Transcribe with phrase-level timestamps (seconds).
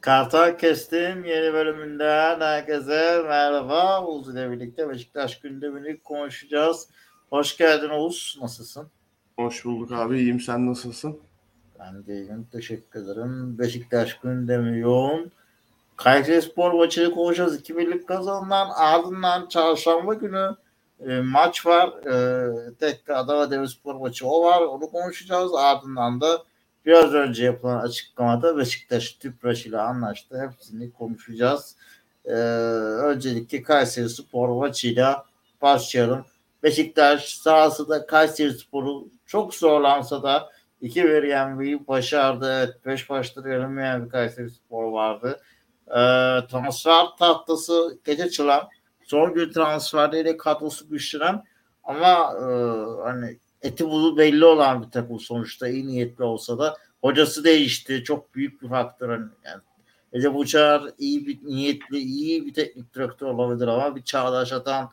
[0.00, 4.04] Kartal Kestim yeni bölümünden herkese merhaba.
[4.04, 6.88] Oğuz ile birlikte Beşiktaş gündemini konuşacağız.
[7.30, 8.38] Hoş geldin Oğuz.
[8.42, 8.90] Nasılsın?
[9.36, 10.18] Hoş bulduk abi.
[10.18, 10.40] İyiyim.
[10.40, 11.20] Sen nasılsın?
[11.78, 12.48] Ben de iyiyim.
[12.52, 13.58] Teşekkür ederim.
[13.58, 15.32] Beşiktaş gündemi yoğun.
[15.96, 17.60] Kayseri Spor maçını konuşacağız.
[17.60, 20.56] 2 birlik kazanılan ardından çarşamba günü
[21.08, 21.88] e, maç var.
[21.88, 24.60] E, tekrar Adana Demirspor maçı o var.
[24.60, 25.54] Onu konuşacağız.
[25.54, 26.42] Ardından da
[26.88, 30.40] Biraz önce yapılan açıklamada Beşiktaş Tüpraş ile anlaştı.
[30.40, 31.76] Hepsini konuşacağız.
[32.24, 35.24] Ee, öncelikle Kayseri Spor maçıyla
[35.62, 36.24] başlayalım.
[36.62, 40.50] Beşiktaş sahasında Kayseri Spor'u çok zorlansa da
[40.82, 42.52] 2-1 yenmeyi başardı.
[42.52, 45.40] Evet 5 maçtır yenilmeyen bir Kayseri Spor vardı.
[45.88, 45.92] Ee,
[46.50, 48.68] transfer tahtası gece çılan
[49.04, 51.44] son gün transferleriyle kadrosu güçlenen
[51.84, 52.44] ama e,
[53.02, 58.04] hani eti buzu belli olan bir takım sonuçta iyi niyetli olsa da hocası değişti.
[58.04, 59.08] Çok büyük bir faktör.
[59.08, 59.62] Hani yani
[60.14, 64.90] Recep Uçar iyi bir niyetli, iyi bir teknik direktör olabilir ama bir Çağdaş Atan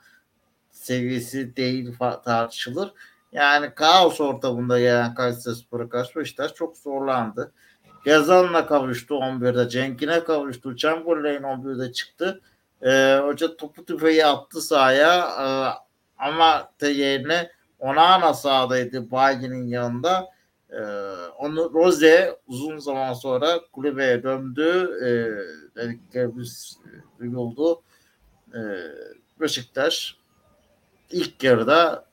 [0.72, 2.94] seviyesi değil tartışılır.
[3.31, 7.52] Yani kaos ortamında gelen Kayseri Spor'a karşı Beşiktaş çok zorlandı.
[8.05, 9.69] Yazan'la kavuştu 11'de.
[9.69, 10.75] Cenk'ine kavuştu.
[10.75, 12.41] Chamberlain 11'de çıktı.
[12.81, 15.45] Ee, hoca topu tüfeği attı sahaya ee,
[16.17, 17.52] ama yerine
[17.86, 20.30] Onana sahadaydı Bayi'nin yanında.
[20.69, 20.81] Ee,
[21.38, 24.89] onu Rose uzun zaman sonra kulübeye döndü.
[25.05, 26.80] Ee, dediklerimiz
[27.19, 27.81] duyuldu.
[28.53, 28.59] Ee,
[29.41, 30.16] Beşiktaş
[31.11, 32.06] ilk yarıda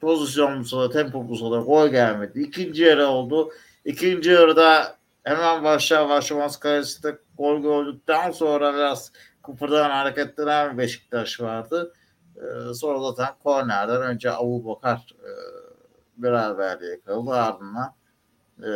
[0.00, 2.42] pozisyon da tempo da gol gelmedi.
[2.42, 3.50] İkinci yarı oldu.
[3.84, 11.94] İkinci yarıda hemen başlar başlamaz kalesinde gol gördükten sonra biraz kıpırdayan hareketlenen Beşiktaş vardı.
[12.38, 15.30] E, sonra zaten kornerden önce Abu Bakar e,
[16.16, 17.30] beraberliğe kaldı.
[17.30, 17.94] Ardından
[18.62, 18.70] e,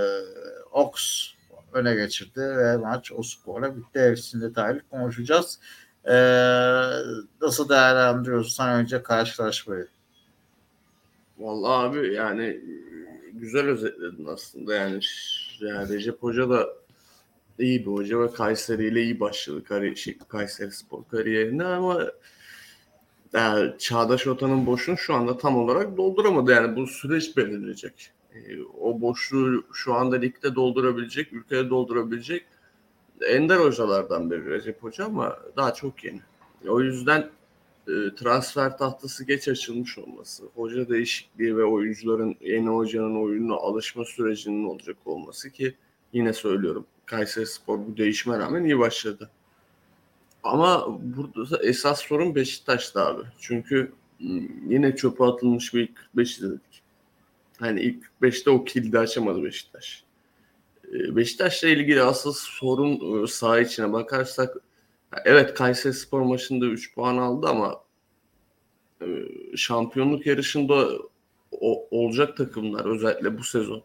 [0.72, 1.26] Ox
[1.72, 4.00] öne geçirdi ve maç o skorla bitti.
[4.00, 5.58] Hepsini detaylı konuşacağız.
[6.04, 6.14] E,
[7.40, 9.88] nasıl değerlendiriyorsun sen önce karşılaşmayı?
[11.38, 12.60] Vallahi abi yani
[13.32, 15.00] güzel özetledin aslında yani,
[15.60, 16.68] yani Recep Hoca da
[17.58, 22.06] iyi bir hoca ve Kayseri ile iyi başladı şey, Kayseri Spor kariyerine ama
[23.32, 26.52] yani Çağdaş Ota'nın boşluğunu şu anda tam olarak dolduramadı.
[26.52, 28.10] Yani bu süreç belirleyecek.
[28.34, 28.38] E,
[28.80, 32.44] o boşluğu şu anda ligde doldurabilecek, ülkede doldurabilecek
[33.28, 36.20] ender hocalardan biri Recep Hoca ama daha çok yeni.
[36.68, 37.30] O yüzden
[37.88, 44.64] e, transfer tahtası geç açılmış olması, hoca değişikliği ve oyuncuların yeni hocanın oyununa alışma sürecinin
[44.64, 45.74] olacak olması ki
[46.12, 49.30] yine söylüyorum Kayseri Spor bu değişime rağmen iyi başladı.
[50.42, 53.22] Ama burada esas sorun Beşiktaş'ta abi.
[53.38, 53.92] Çünkü
[54.68, 56.82] yine çöpe atılmış bir ilk 45 izledik.
[57.58, 60.04] Hani ilk 45'te o kilidi açamadı Beşiktaş.
[60.92, 64.56] Beşiktaş'la ilgili asıl sorun saha içine bakarsak
[65.24, 67.80] evet Kayseri Spor maçında 3 puan aldı ama
[69.56, 70.88] şampiyonluk yarışında
[71.90, 73.82] olacak takımlar özellikle bu sezon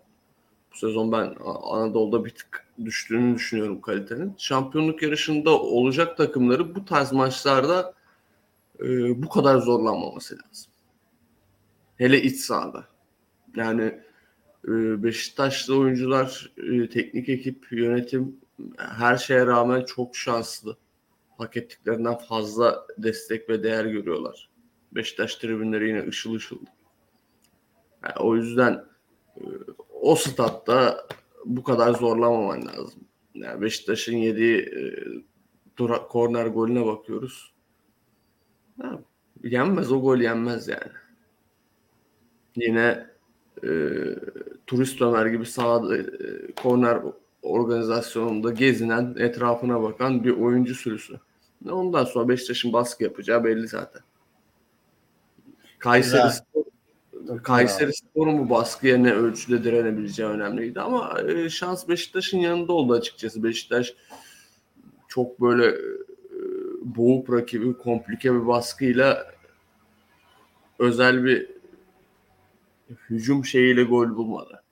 [0.72, 4.34] bu sezon ben Anadolu'da bir tık düştüğünü düşünüyorum kalitenin.
[4.38, 7.94] Şampiyonluk yarışında olacak takımları bu tarz maçlarda
[8.80, 8.86] e,
[9.24, 10.72] bu kadar zorlanmaması lazım.
[11.96, 12.88] Hele iç sahada.
[13.56, 13.84] Yani
[14.68, 18.38] e, Beşiktaşlı oyuncular, e, teknik ekip, yönetim
[18.78, 20.78] her şeye rağmen çok şanslı.
[21.38, 24.50] Hak ettiklerinden fazla destek ve değer görüyorlar.
[24.92, 26.60] Beşiktaş tribünleri yine ışıl ışıl.
[28.04, 28.86] Yani o yüzden
[29.38, 29.44] e,
[30.08, 31.08] o statta
[31.46, 33.00] bu kadar zorlamaman lazım.
[33.34, 34.82] Yani Beşiktaş'ın yediği e,
[35.78, 37.54] dura, korner golüne bakıyoruz.
[38.82, 39.00] Ha,
[39.44, 40.92] yenmez o gol yenmez yani.
[42.56, 43.08] Yine
[43.64, 43.70] e,
[44.68, 46.04] turist Ömer gibi sağda e,
[46.64, 47.02] korner
[47.42, 51.20] organizasyonunda gezinen, etrafına bakan bir oyuncu sürüsü.
[51.70, 54.02] Ondan sonra Beşiktaş'ın baskı yapacağı belli zaten.
[55.80, 56.67] Kayseri Spor
[57.44, 63.44] Kayseri Spor'un bu baskıya ne ölçüde direnebileceği önemliydi ama e, şans Beşiktaş'ın yanında oldu açıkçası.
[63.44, 63.94] Beşiktaş
[65.08, 65.80] çok böyle e,
[66.82, 69.32] boğuk rakibi, komplike bir baskıyla
[70.80, 71.50] özel bir
[73.10, 74.64] hücum şeyiyle gol bulmadı.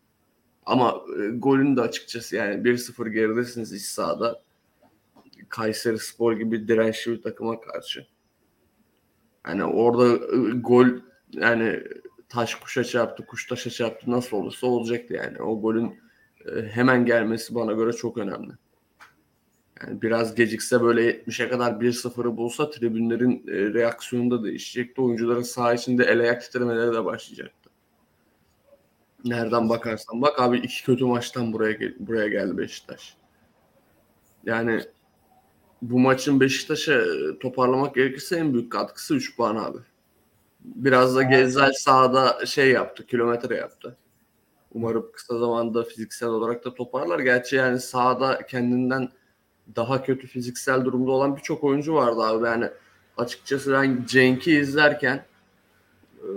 [0.66, 4.42] Ama e, golün de açıkçası yani 1-0 geridesiniz iç sahada.
[5.50, 8.08] Kayseri Spor gibi dirençli bir takıma karşı.
[9.48, 10.88] Yani orada e, gol
[11.32, 11.84] yani
[12.36, 15.42] taş kuşa çarptı, kuş taşa çarptı nasıl olursa olacaktı yani.
[15.42, 16.00] O golün
[16.46, 18.52] e, hemen gelmesi bana göre çok önemli.
[19.82, 25.02] Yani biraz gecikse böyle 70'e kadar 1-0'ı bulsa tribünlerin e, reaksiyonu da değişecekti.
[25.02, 27.70] Oyuncuların saha içinde el ayak titremeleri de başlayacaktı.
[29.26, 33.18] Nereden bakarsan bak abi iki kötü maçtan buraya buraya geldi Beşiktaş.
[34.46, 34.82] Yani
[35.82, 37.02] bu maçın Beşiktaş'a
[37.40, 39.78] toparlamak gerekirse en büyük katkısı 3 puan abi.
[40.76, 43.98] Biraz da Gezzal sahada şey yaptı, kilometre yaptı.
[44.74, 47.20] Umarım kısa zamanda fiziksel olarak da toparlar.
[47.20, 49.10] Gerçi yani sahada kendinden
[49.76, 52.46] daha kötü fiziksel durumda olan birçok oyuncu vardı abi.
[52.46, 52.70] Yani
[53.18, 55.26] açıkçası ben Cenk'i izlerken
[56.18, 56.30] e,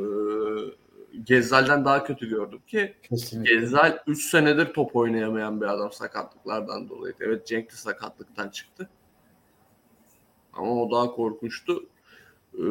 [1.25, 3.55] Gezzal'den daha kötü gördüm ki Kesinlikle.
[3.55, 7.15] Gezzal 3 senedir top oynayamayan bir adam sakatlıklardan dolayı.
[7.21, 8.89] Evet Cenk de sakatlıktan çıktı.
[10.53, 11.87] Ama o daha korkunçtu.
[12.59, 12.63] Ee,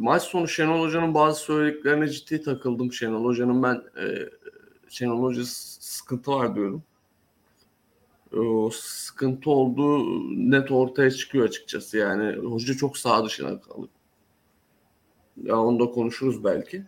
[0.00, 2.92] maç sonu Şenol Hoca'nın bazı söylediklerine ciddi takıldım.
[2.92, 4.28] Şenol Hoca'nın ben e,
[4.88, 6.82] Şenol Hoca sıkıntı var diyorum.
[8.32, 10.04] E, o sıkıntı olduğu
[10.50, 11.98] net ortaya çıkıyor açıkçası.
[11.98, 13.90] Yani hoca çok sağ dışına kalıp.
[15.42, 16.84] Ya onu da konuşuruz belki.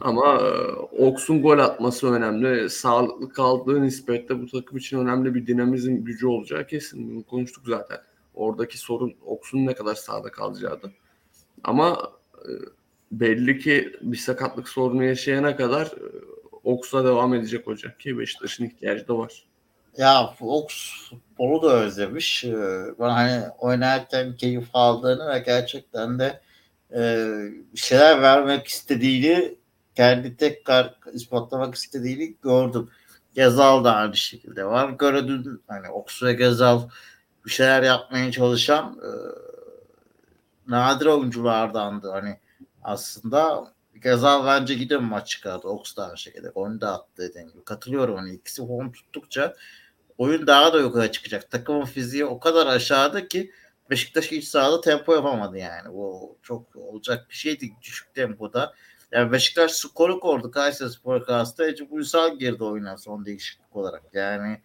[0.00, 2.70] Ama e, Oks'un gol atması önemli.
[2.70, 7.10] Sağlıklı kaldığı nispette bu takım için önemli bir dinamizm gücü olacağı kesin.
[7.10, 7.98] Bunu konuştuk zaten.
[8.34, 10.90] Oradaki sorun Oks'un ne kadar sağda kalacağı da.
[11.64, 12.50] Ama e,
[13.12, 16.32] belli ki bir sakatlık sorunu yaşayana kadar e,
[16.64, 19.44] Oks'a devam edecek hoca ki Beşiktaş'ın ihtiyacı da var.
[19.96, 20.66] Ya Fox
[21.10, 22.44] futbolu da özlemiş.
[22.44, 26.40] Ee, Ben hani oynarken keyif aldığını ve gerçekten de
[26.94, 27.28] e,
[27.72, 29.54] bir şeyler vermek istediğini
[29.94, 32.90] kendi tekrar ispatlamak istediğini gördüm.
[33.34, 34.90] Gezal da aynı şekilde var.
[34.90, 36.82] Gördüm hani Oks ve Gezal
[37.46, 39.10] bir şeyler yapmaya çalışan e,
[40.66, 42.38] nadir oyunculardandı hani
[42.82, 43.72] aslında
[44.02, 45.68] Gezal bence gidiyor maç çıkardı.
[45.68, 46.50] Oks da aynı şekilde.
[46.50, 47.64] Onu da attı dediğim gibi.
[47.64, 49.54] Katılıyorum hani ikisi form tuttukça
[50.18, 51.50] oyun daha da yukarı çıkacak.
[51.50, 53.52] Takımın fiziği o kadar aşağıda ki
[53.90, 55.92] Beşiktaş iç sahada tempo yapamadı yani.
[55.92, 58.74] Bu çok olacak bir şeydi düşük tempoda.
[59.12, 64.02] Yani Beşiktaş skoru kordu Kayseri Spor karşısında Ece Uysal girdi oyuna son değişiklik olarak.
[64.12, 64.62] Yani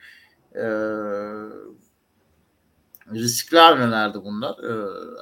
[0.55, 0.63] e,
[3.13, 4.63] riskli hamlelerdi bunlar.
[4.63, 4.73] E,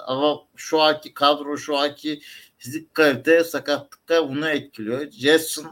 [0.06, 2.22] ama şu anki kadro, şu anki
[2.58, 5.12] fizik kalite sakatlıklar bunu etkiliyor.
[5.12, 5.68] Jason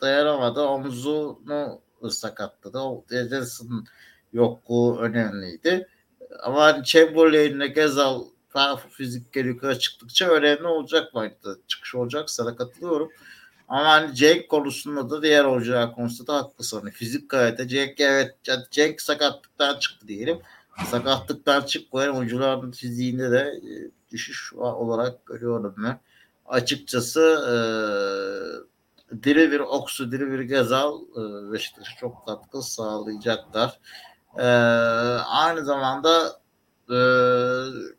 [0.00, 0.60] dayanamadı.
[0.60, 1.80] Omzunu
[2.10, 2.78] sakatladı.
[2.78, 3.86] O Jason
[4.32, 5.88] yokluğu önemliydi.
[6.42, 8.24] Ama hani Chamberlain'le Gezal
[8.54, 11.56] daha fizikleri yukarı çıktıkça önemli olacak maçta.
[11.66, 13.10] Çıkış olacaksa da katılıyorum.
[13.68, 16.80] Ama hani Cenk konusunda da diğer hocalar konusunda da haklısın.
[16.80, 18.34] Hani fizik kalite Cenk evet
[18.70, 20.38] Cenk sakatlıktan çıktı diyelim.
[20.84, 23.72] Sakatlıktan çıkmayan oyuncuların fiziğinde de e,
[24.12, 26.00] düşüş olarak görüyorum ben.
[26.46, 27.54] Açıkçası e,
[29.22, 33.80] diri bir Oksu, diri bir Gezal e, Beşiktaş'a çok katkı sağlayacaklar.
[34.38, 34.46] E,
[35.26, 36.40] aynı zamanda
[36.90, 36.98] e,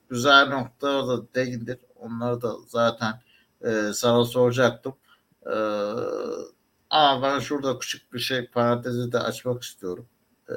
[0.09, 1.79] güzel noktalar da değindir.
[1.95, 3.21] Onları da zaten
[3.61, 4.95] e, sana soracaktım.
[5.45, 5.55] E,
[6.89, 10.05] ama ben şurada küçük bir şey parantezi de açmak istiyorum.
[10.49, 10.53] E,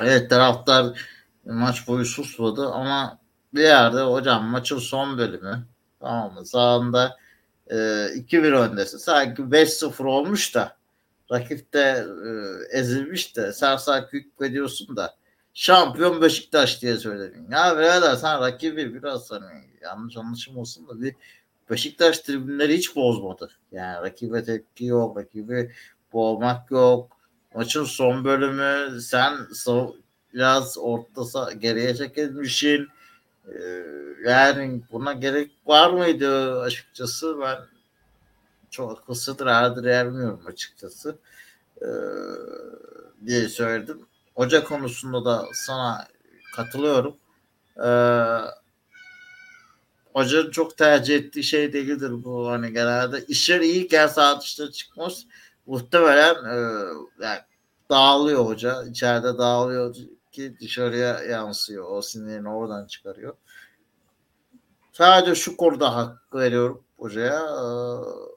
[0.00, 1.00] evet taraftar
[1.44, 3.18] maç boyu susmadı ama
[3.54, 5.66] bir yerde hocam maçın son bölümü
[6.00, 6.46] tamam mı?
[6.46, 7.16] Sağında
[7.66, 8.98] e, 2-1 öndesin.
[8.98, 10.76] Sanki 5-0 olmuş da
[11.32, 15.14] rakip de e, ezilmiş de sen sanki hükmediyorsun da
[15.54, 17.50] şampiyon Beşiktaş diye söyledin.
[17.50, 21.14] Ya birader sen rakibi biraz hani yanlış anlaşım olsun da bir
[21.70, 23.50] Beşiktaş tribünleri hiç bozmadı.
[23.72, 25.72] Yani rakibe tepki yok, rakibi
[26.12, 27.13] boğmak yok.
[27.54, 29.38] Maçın son bölümü sen
[30.34, 32.88] biraz ortası geriye çekilmişsin.
[33.48, 33.84] Ee,
[34.24, 37.58] yani buna gerek var mıydı açıkçası ben
[38.70, 41.18] çok akılsıdır herdir ermiyorum açıkçası
[41.82, 41.86] ee,
[43.26, 44.06] diye söyledim.
[44.34, 46.08] Hoca konusunda da sana
[46.56, 47.16] katılıyorum.
[47.84, 47.90] Ee,
[50.12, 52.48] hocanın çok tercih ettiği şey değildir bu.
[52.50, 55.26] Hani genelde işler iyiyken saat dışına çıkmaz.
[55.66, 56.56] Muhtemelen e,
[57.24, 57.40] yani
[57.90, 58.84] dağılıyor hoca.
[58.84, 59.94] içeride dağılıyor
[60.32, 61.90] ki dışarıya yansıyor.
[61.90, 63.36] O sinirini oradan çıkarıyor.
[64.92, 67.40] Sadece şu konuda hak veriyorum hocaya.
[67.40, 67.64] Ee,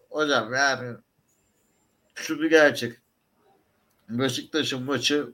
[0.10, 0.98] hocam yani
[2.16, 2.98] şu bir gerçek.
[4.10, 5.34] Beşiktaş'ın maçı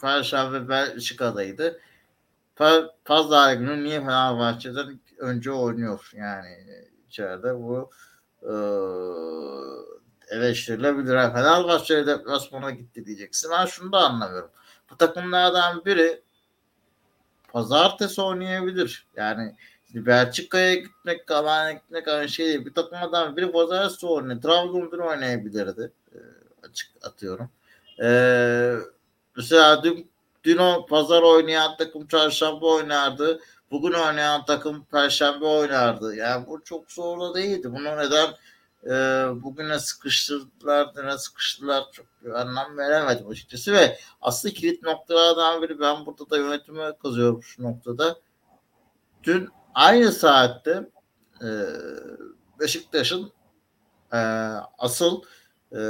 [0.00, 1.80] Perşembe Belçika'daydı.
[3.04, 6.48] Pazar günü niye Fenerbahçe'den önce oynuyor yani
[7.08, 7.90] içeride bu
[8.42, 8.54] e,
[10.28, 11.14] eleştirilebilir.
[11.14, 13.50] Fenerbahçe'ye deplasmana gitti diyeceksin.
[13.50, 14.50] Ben şunu da anlamıyorum.
[14.90, 16.22] Bu takımlardan biri
[17.52, 19.06] pazartesi oynayabilir.
[19.16, 19.54] Yani
[19.94, 22.66] Belçika'ya gitmek, Alanya'ya gitmek aynı şey değil.
[22.66, 24.40] Bir takımlardan biri pazartesi oynuyor.
[24.42, 25.92] Trabzon'da oynayabilirdi.
[26.14, 26.18] E,
[26.62, 27.50] açık atıyorum.
[27.98, 28.76] Eee
[29.36, 30.10] Mesela dün,
[30.44, 33.40] dün o pazar oynayan takım çarşamba oynardı.
[33.70, 36.14] Bugün oynayan takım perşembe oynardı.
[36.16, 37.72] Yani bu çok zor da değildi.
[37.72, 38.30] Bunu neden
[38.86, 38.92] e,
[39.42, 46.30] bugüne sıkıştırdılar, düne sıkıştılar çok anlam veremedim açıkçası ve aslında kilit noktalardan biri ben burada
[46.30, 48.16] da yönetime kazıyorum şu noktada.
[49.22, 50.90] Dün aynı saatte
[51.42, 51.48] e,
[52.60, 53.32] Beşiktaş'ın
[54.12, 54.18] e,
[54.78, 55.22] asıl
[55.72, 55.80] e,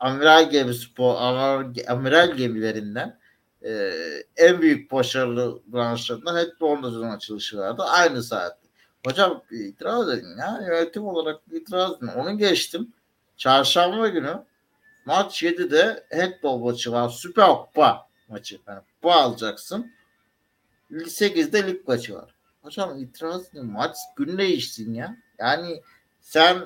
[0.00, 1.16] amiral gemi spor
[1.88, 3.18] amiral, gemilerinden
[3.62, 3.92] e,
[4.36, 7.82] en büyük başarılı branşlarından handball sezon açılışı vardı.
[7.82, 8.65] Aynı saatte.
[9.06, 10.60] Hocam itiraz edin ya.
[10.66, 12.06] Yönetim olarak itiraz edin.
[12.06, 12.92] Onu geçtim.
[13.36, 14.42] Çarşamba günü
[15.04, 17.08] maç 7'de handball maçı var.
[17.08, 18.60] Süper Kupa maçı.
[18.68, 19.92] Yani kupa alacaksın.
[20.90, 22.34] 8'de lig maçı var.
[22.62, 23.66] Hocam itiraz edin.
[23.66, 25.16] Maç gün değişsin ya.
[25.38, 25.82] Yani
[26.20, 26.56] sen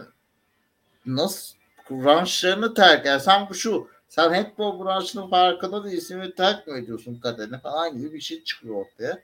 [1.06, 1.54] nasıl
[1.90, 7.20] branşlarını terk yani sen bu şu sen handball branşının farkında değilsin ve terk mi ediyorsun
[7.20, 9.22] kaderine falan gibi bir şey çıkıyor ortaya.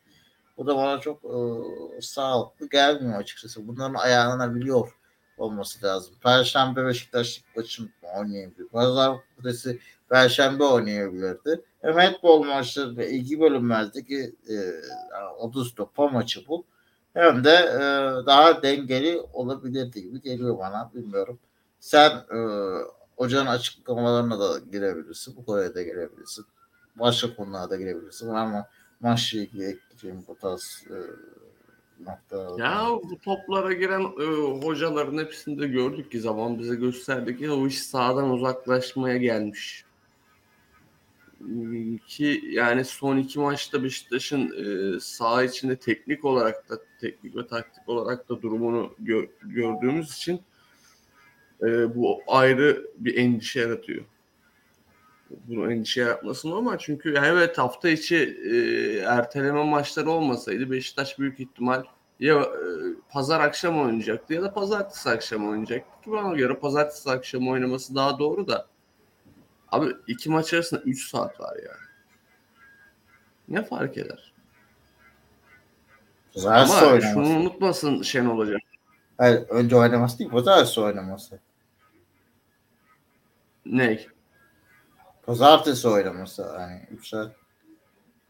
[0.59, 3.69] Bu da bana çok e, sağlıklı gelmiyor açıkçası.
[3.69, 4.97] Bunların ayarlanabiliyor
[5.39, 6.15] olması lazım.
[6.23, 8.69] Perşembe Beşiktaş maçını oynayabilir.
[8.69, 11.61] Pazar Kutesi Perşembe oynayabilirdi.
[11.83, 14.55] Hem handball maçları ve ilgi bölünmezdeki e,
[15.39, 16.65] 30 topa maçı bu.
[17.15, 17.81] Hem de e,
[18.27, 20.91] daha dengeli olabilirdi gibi geliyor bana.
[20.95, 21.39] Bilmiyorum.
[21.81, 22.39] Sen e,
[23.17, 25.37] hocanın açıklamalarına da girebilirsin.
[25.37, 26.47] Bu konuya da girebilirsin.
[26.97, 28.29] Başka konulara da girebilirsin.
[28.29, 28.67] Ama
[29.01, 30.97] maçla ilgili ekleyeceğim bu tarz e,
[32.05, 32.59] noktalar.
[32.59, 34.25] Ya bu toplara giren e,
[34.67, 39.85] hocaların hepsini de gördük ki zaman bize gösterdi ki o iş sahadan uzaklaşmaya gelmiş.
[42.07, 47.89] Ki yani son iki maçta Beşiktaş'ın e, saha içinde teknik olarak da teknik ve taktik
[47.89, 50.41] olarak da durumunu gö- gördüğümüz için
[51.63, 54.05] e, bu ayrı bir endişe yaratıyor.
[55.31, 58.57] Bunu endişe yaratması normal çünkü evet hafta içi e,
[58.99, 61.85] erteleme maçları olmasaydı Beşiktaş büyük ihtimal
[62.21, 62.47] ya e,
[63.09, 68.19] pazar akşam oynayacaktı ya da pazartesi akşam oynayacaktı ki bana göre pazartesi akşam oynaması daha
[68.19, 68.67] doğru da
[69.73, 71.73] abi iki maç arasında 3 saat var ya.
[73.49, 74.33] Ne fark eder?
[76.35, 77.13] Pazartesi Ama oynaması.
[77.13, 78.57] şunu unutmasın Şenol Hoca.
[79.19, 81.41] Hayır, önce oynaması değil, pazartesi oynaması.
[83.67, 84.01] Ne?
[85.27, 86.47] Pazartesi oynaması.
[86.59, 87.33] Yani 3 saat.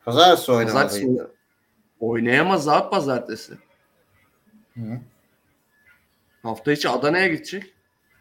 [0.04, 1.34] Pazartesi oynamalıydı.
[2.00, 3.54] Oynayamaz abi pazartesi.
[4.74, 5.00] Hı.
[6.42, 7.64] Hafta içi Adana'ya gidecek.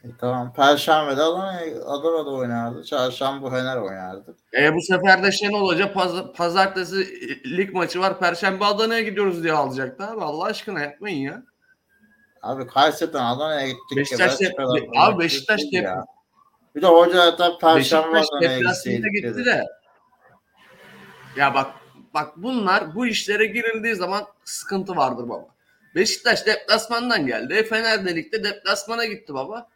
[0.04, 0.54] E, tamam.
[0.54, 2.84] Perşembe'de Adana'ya, Adana'da oynardı.
[2.84, 4.36] Çarşamba Fener oynardı.
[4.60, 6.96] E bu sefer de Şenol Hoca paz- pazartesi
[7.58, 8.20] lig maçı var.
[8.20, 10.22] Perşembe Adana'ya gidiyoruz diye alacaktı abi.
[10.22, 11.44] Allah aşkına yapmayın ya.
[12.42, 13.98] Abi Kayseri'den Adana'ya gittik.
[13.98, 16.06] Beşiktaş ya, Be- abi Beşiktaş dep- ya.
[16.76, 18.22] Bir de hoca zaten Perşembe
[18.60, 19.64] gitseydik gitti de.
[21.38, 21.72] Ya bak
[22.14, 25.48] bak bunlar bu işlere girildiği zaman sıkıntı vardır baba.
[25.96, 27.64] Beşiktaş deplasmandan geldi.
[27.64, 29.68] Fener de ligde deplasmana gitti baba.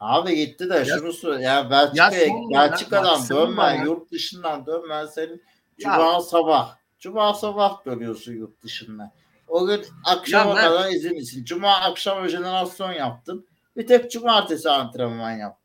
[0.00, 1.40] Abi gitti de Ya- şunu.
[1.42, 3.74] Ya Belçika'ya, Ya Belçika'dan bak son dönme, bana.
[3.84, 5.06] yurt dışından dönme.
[5.06, 5.42] Senin
[5.78, 6.76] Ya- Cuma sabah.
[6.98, 9.10] Cuma sabah dönüyorsun yurt dışından.
[9.48, 11.44] O gün akşama Ya ben- kadar izinlisin.
[11.44, 13.46] Cuma akşam jenerasyon yaptın.
[13.76, 15.59] Bir tek cumartesi antrenman yaptın.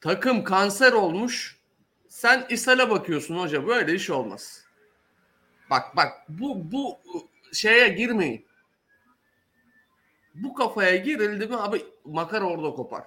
[0.00, 1.58] Takım kanser olmuş.
[2.08, 3.66] Sen ishale bakıyorsun hoca.
[3.66, 4.64] Böyle iş olmaz.
[5.70, 6.98] Bak bak bu bu
[7.52, 8.46] şeye girmeyin.
[10.34, 13.04] Bu kafaya girildi mi abi makara orada kopar.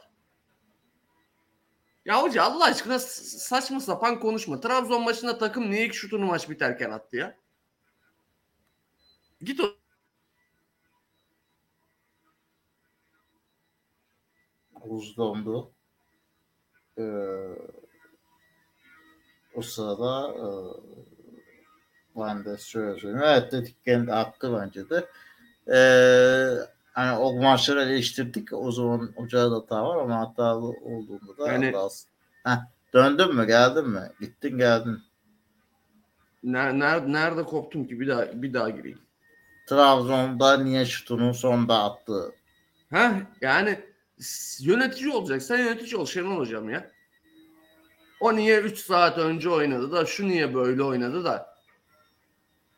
[2.05, 4.59] Ya hoca Allah aşkına saçma sapan konuşma.
[4.59, 7.37] Trabzon maçında takım niye ilk şutunu maç biterken attı ya?
[9.41, 9.75] Git o
[14.85, 15.73] Buz dondu.
[17.01, 17.55] Ee,
[19.55, 20.45] o sırada e,
[22.19, 23.19] ben de söyleyeyim.
[23.23, 25.05] Evet dedik kendi hakkı bence de.
[25.73, 26.55] Ee,
[26.93, 28.53] hani o maçları eleştirdik.
[28.53, 32.07] O zaman ocağı da hata var ama hatalı olduğunda da Yani- hatasız.
[32.43, 32.57] Heh,
[32.93, 34.11] döndün mü geldin mi?
[34.19, 34.99] Gittin geldin.
[36.43, 38.99] Ner- ner- nerede koptum ki bir daha bir daha gireyim.
[39.67, 42.31] Trabzon'da niye şutunu sonda attı?
[42.91, 43.79] Ha yani
[44.59, 45.43] yönetici olacak.
[45.43, 46.91] Sen yönetici ol Şenol hocam ya.
[48.19, 51.55] O niye 3 saat önce oynadı da şu niye böyle oynadı da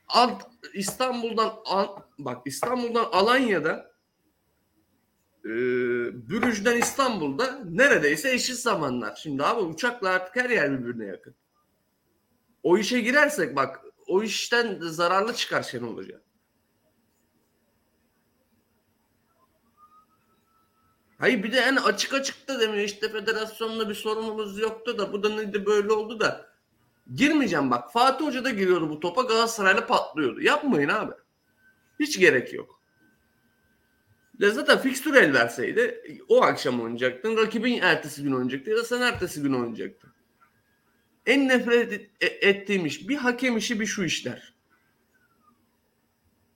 [0.07, 3.91] Alt, İstanbul'dan Al- bak İstanbul'dan Alanya'da
[5.45, 5.49] e,
[6.29, 9.15] Bürüj'den İstanbul'da neredeyse eşit zamanlar.
[9.15, 11.35] Şimdi abi uçakla artık her yer birbirine yakın.
[12.63, 16.21] O işe girersek bak o işten zararlı çıkar Şenol Hoca.
[21.23, 25.23] Hayır bir de yani açık açık da demiyor işte federasyonla bir sorunumuz yoktu da bu
[25.23, 26.49] da neydi böyle oldu da
[27.15, 30.41] girmeyeceğim bak Fatih Hoca da giriyordu bu topa Galatasaray'la patlıyordu.
[30.41, 31.13] Yapmayın abi.
[31.99, 32.81] Hiç gerek yok.
[34.39, 37.37] Ya zaten fikstür el verseydi o akşam oynayacaktın.
[37.37, 40.09] Rakibin ertesi gün oynayacaktı ya da sen ertesi gün oynayacaktın.
[41.25, 44.53] En nefret et- e- ettiğim iş bir hakem işi bir şu işler.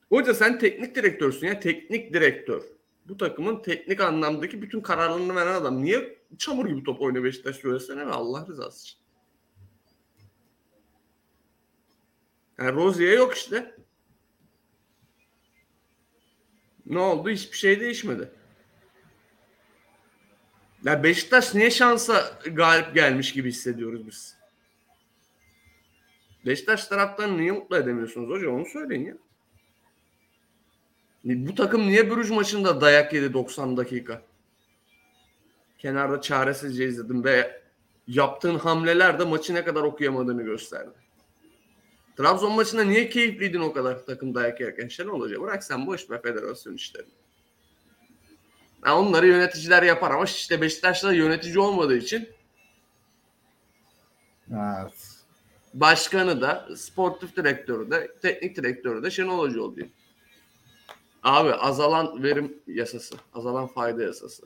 [0.10, 2.77] Hoca sen teknik direktörsün ya teknik direktör.
[3.10, 5.84] Bu takımın teknik anlamdaki bütün kararlarını veren adam.
[5.84, 9.00] Niye çamur gibi top oynuyor Beşiktaş söylesene mi Allah rızası için.
[12.58, 13.76] Yani Rozier yok işte.
[16.86, 17.30] Ne oldu?
[17.30, 18.32] Hiçbir şey değişmedi.
[20.84, 24.38] Ya Beşiktaş niye şansa galip gelmiş gibi hissediyoruz biz?
[26.46, 28.50] Beşiktaş taraftan niye mutlu edemiyorsunuz hoca?
[28.50, 29.18] Onu söyleyin ya.
[31.28, 34.22] Bu takım niye Brüj maçında dayak yedi 90 dakika?
[35.80, 37.62] Kenarda çaresizce izledim ve
[38.08, 40.90] yaptığın hamleler de maçı ne kadar okuyamadığını gösterdi.
[42.18, 45.42] Trabzon maçında niye keyifliydin o kadar takım dayak yerken Şenol Hoca?
[45.42, 47.12] Bırak sen boş ver federasyon işlerini.
[48.82, 52.30] Ha, onları yöneticiler yapar ama işte Beşiktaş'ta yönetici olmadığı için
[54.52, 54.94] Evet.
[55.74, 59.88] başkanı da, sportif direktörü de, teknik direktörü de Şenol Hoca oluyor.
[61.28, 64.44] Abi azalan verim yasası, azalan fayda yasası.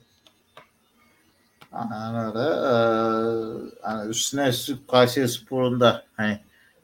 [1.72, 2.40] Aynen öyle.
[2.40, 2.72] Ee,
[3.82, 6.40] hani üstüne üstlük Kayseri Spor'un da hani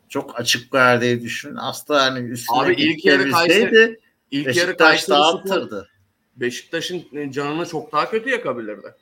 [0.10, 1.56] çok açık verdiği düşün.
[1.56, 4.00] Aslında hani üstüne Abi ilk yarı gitmebilseydi
[4.32, 5.89] İlk yarı Kayseri dağıtırdı.
[6.36, 8.96] Beşiktaş'ın canını çok daha kötü yakabilirdi.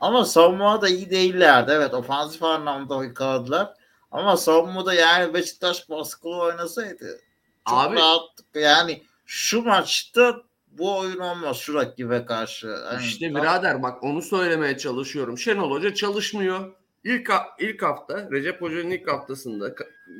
[0.00, 1.70] Ama savunmada da iyi değillerdi.
[1.74, 3.74] Evet ofansif anlamda yakaladılar.
[4.10, 7.20] Ama savunmada yani Beşiktaş baskılı oynasaydı
[7.66, 8.46] Abi- rahattık.
[8.54, 12.76] Yani şu maçta bu oyun olmaz şu rakibe karşı.
[12.84, 15.38] Hani İşte tam- birader bak onu söylemeye çalışıyorum.
[15.38, 16.72] Şenol Hoca çalışmıyor.
[17.04, 19.74] İlk, ilk hafta Recep Hoca'nın ilk haftasında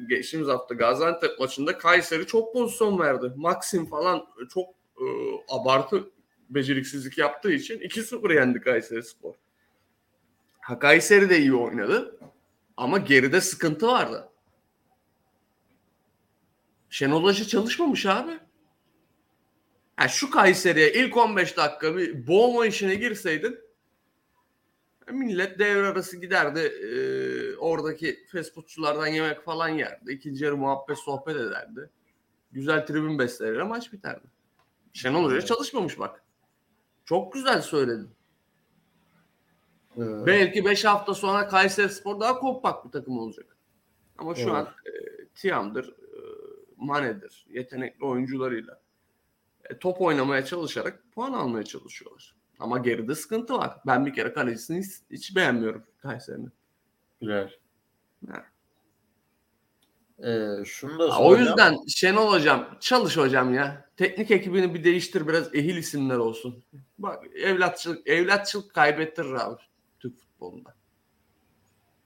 [0.08, 3.32] geçtiğimiz hafta Gaziantep maçında Kayseri çok pozisyon verdi.
[3.36, 4.68] Maxim falan çok
[4.98, 5.04] e,
[5.48, 6.10] abartı
[6.50, 9.34] beceriksizlik yaptığı için 2-0 yendi Kayseri Spor.
[10.60, 12.18] Ha Kayseri de iyi oynadı
[12.76, 14.28] ama geride sıkıntı vardı.
[16.90, 18.38] Şenol Hoca çalışmamış abi.
[19.96, 23.60] Ha şu Kayseri'ye ilk 15 dakika bir boğma işine girseydin
[25.12, 26.58] millet devre arası giderdi.
[26.60, 30.12] e, oradaki fast foodçulardan yemek falan yerdi.
[30.12, 31.90] İkinci yarı muhabbet sohbet ederdi.
[32.52, 34.26] Güzel tribün beslenir maç biterdi.
[34.92, 35.46] Şenol Hoca Evet.
[35.46, 36.22] çalışmamış bak.
[37.04, 38.08] Çok güzel söyledin.
[39.96, 43.56] Ee, Belki 5 hafta sonra Kayseri Spor daha kompakt bir takım olacak.
[44.18, 44.52] Ama şu Evet.
[44.52, 44.90] an e,
[45.34, 45.94] Tiam'dır,
[46.80, 48.80] Mane'dir, yetenekli oyuncularıyla
[49.70, 52.36] e, top oynamaya çalışarak puan almaya çalışıyorlar.
[52.58, 53.76] Ama geride sıkıntı var.
[53.86, 56.52] Ben bir kere kalecisini hiç, hiç beğenmiyorum Kayseri'nin.
[57.20, 57.50] Güzel.
[58.30, 58.44] Ha.
[60.24, 63.88] Ee, şunu da Ha, O yüzden Şenol hocam çalış hocam ya.
[63.96, 66.64] Teknik ekibini bir değiştir biraz ehil isimler olsun.
[66.98, 69.60] Bak evlatçılık evlatçılık kaybettirir abi
[70.00, 70.74] Türk futbolunda.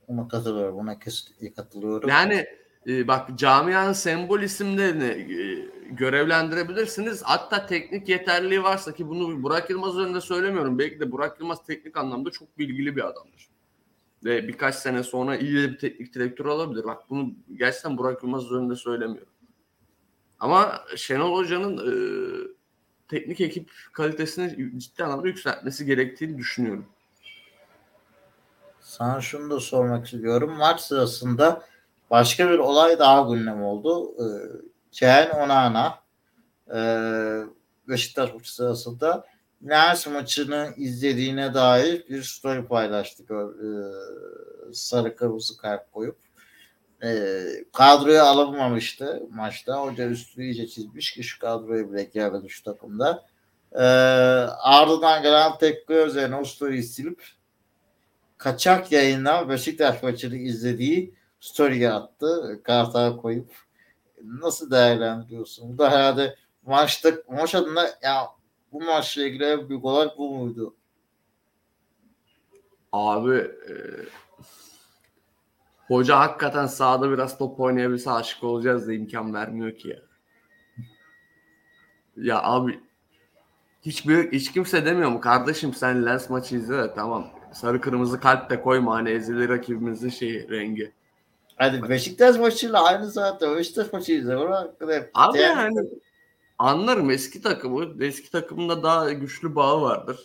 [0.09, 0.79] Ona katılıyorum.
[0.79, 2.09] Ona kesinlikle katılıyorum.
[2.09, 2.47] Yani
[2.87, 7.23] e, bak camianın sembol isimlerini e, görevlendirebilirsiniz.
[7.23, 10.79] Hatta teknik yeterliliği varsa ki bunu Burak Yılmaz önünde söylemiyorum.
[10.79, 13.49] Belki de Burak Yılmaz teknik anlamda çok bilgili bir adamdır.
[14.25, 16.85] Ve birkaç sene sonra iyi bir teknik direktör olabilir.
[16.85, 19.33] Bak bunu gerçekten Burak Yılmaz önünde söylemiyorum.
[20.41, 21.95] Ama Şenol Hoca'nın e,
[23.09, 26.87] teknik ekip kalitesini ciddi anlamda yükseltmesi gerektiğini düşünüyorum.
[28.81, 30.53] Sana şunu da sormak istiyorum.
[30.59, 31.65] Maç sırasında
[32.11, 34.15] başka bir olay daha gündem oldu.
[34.19, 34.25] Ee,
[34.93, 35.99] Ken Onana
[36.75, 36.79] e,
[37.89, 39.25] Beşiktaş maçı sırasında
[39.69, 43.31] Lens maçını izlediğine dair bir story paylaştık.
[43.31, 43.35] E,
[44.73, 46.17] sarı kırmızı kart koyup.
[47.03, 49.83] E, kadroya alınmamıştı maçta.
[49.83, 53.27] Hoca üstü iyice çizmiş ki şu kadroya bile gelmedi şu takımda.
[53.73, 53.83] E,
[54.63, 57.23] ardından gelen tepki üzerine o story'i silip
[58.39, 62.61] kaçak yayından Beşiktaş maçını izlediği story'e attı.
[62.65, 63.53] Kart'a koyup
[64.25, 65.73] nasıl değerlendiriyorsun?
[65.73, 68.29] Bu da herhalde maçta maç adına ya
[68.73, 70.75] bu maçla ilgili en büyük olay bu muydu?
[72.93, 73.75] Abi e,
[75.89, 79.99] hoca hakikaten sahada biraz top oynayabilse aşık olacağız da imkan vermiyor ki ya.
[82.17, 82.81] Ya abi
[83.83, 88.51] hiçbir hiç kimse demiyor mu kardeşim sen Lens maçı izle de tamam sarı kırmızı kalp
[88.51, 90.93] de koyma hani ezili rakibimizin şeyi rengi.
[91.57, 94.13] Hadi Beşiktaş maçıyla aynı zaten Beşiktaş maçı
[94.89, 95.89] hep Abi değer- yani
[96.59, 98.05] anlarım eski takımı.
[98.05, 100.21] Eski takımında daha güçlü bağı vardır.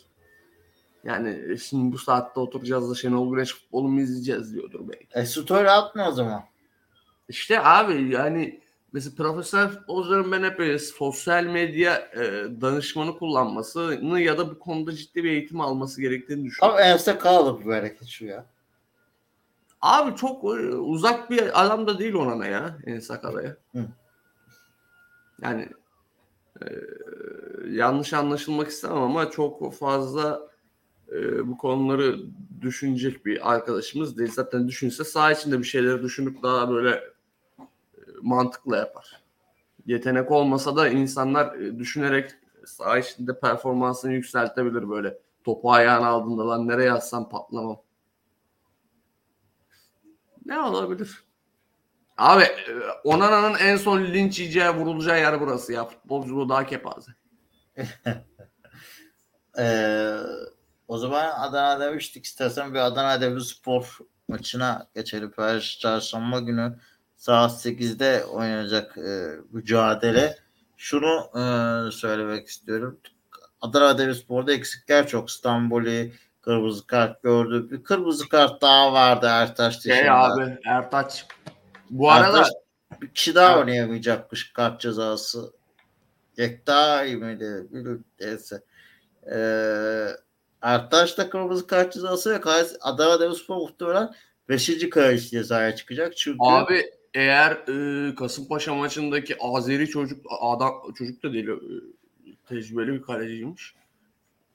[1.04, 5.08] Yani şimdi bu saatte oturacağız da Şenol Güneş futbolu mu izleyeceğiz diyordur belki.
[5.14, 6.44] E, story atma o zaman.
[7.30, 8.60] İşte abi yani
[8.92, 12.22] mesela profesyonel futbolcuların ben hep e, sosyal medya e,
[12.62, 16.78] danışmanı kullanmasını ya da bu konuda ciddi bir eğitim alması gerektiğini düşünüyorum.
[16.80, 18.46] Ama ense kalıp bir hareket şu ya.
[19.82, 23.58] Abi çok e, uzak bir adam da değil ona ya en Sakala'ya.
[23.72, 23.86] Hı.
[25.42, 25.70] Yani
[26.62, 26.66] e,
[27.70, 30.50] yanlış anlaşılmak istemem ama çok fazla
[31.12, 32.20] e, bu konuları
[32.62, 34.32] düşünecek bir arkadaşımız değil.
[34.32, 37.04] Zaten düşünse sağ içinde bir şeyleri düşünüp daha böyle e,
[38.22, 39.22] mantıklı yapar.
[39.86, 42.32] Yetenek olmasa da insanlar e, düşünerek
[42.66, 45.20] sağ içinde performansını yükseltebilir böyle.
[45.44, 47.78] Topu ayağına aldığında lan nereye atsam patlamam.
[50.50, 51.24] Ne olabilir?
[52.18, 52.72] Abi e,
[53.04, 55.86] Onana'nın en son linç yiyeceği vurulacağı yer burası ya.
[55.86, 57.12] Futbolculuğu daha kepaze.
[59.58, 60.18] Ee,
[60.88, 62.26] o zaman Adana demiştik.
[62.26, 65.32] İstersen bir Adana Demirspor maçına geçelim.
[65.36, 66.80] Her çarşamba günü
[67.16, 70.38] saat 8'de oynanacak e, mücadele.
[70.78, 71.42] Şunu e,
[71.92, 73.00] söylemek istiyorum.
[73.62, 75.30] Adana Demirspor'da eksikler çok.
[75.30, 77.72] İstanbul'i kırmızı kart gördük.
[77.72, 79.96] Bir kırmızı kart daha vardı Ertaş dışında.
[79.96, 81.26] Şey abi Ertaç.
[81.90, 82.50] Bu arada Ertaş
[83.02, 83.58] bir kişi daha Evet.
[83.60, 85.54] oynayamayacakmış kart cezası.
[86.38, 87.68] Yekta miydi?
[87.72, 88.04] Bilmiyorum.
[88.20, 88.64] Neyse.
[89.32, 90.08] Ee,
[90.62, 94.10] Ertaş da kırmızı kart cezası Kays- Adana Demirspor muhtemelen
[94.50, 94.90] 5.
[94.90, 96.18] kaleci cezaya çıkacak.
[96.18, 101.58] Çünkü abi eğer e, Kasımpaşa maçındaki Azeri çocuk adam çocuk da değil e,
[102.50, 103.74] tecrübeli bir kaleciymiş.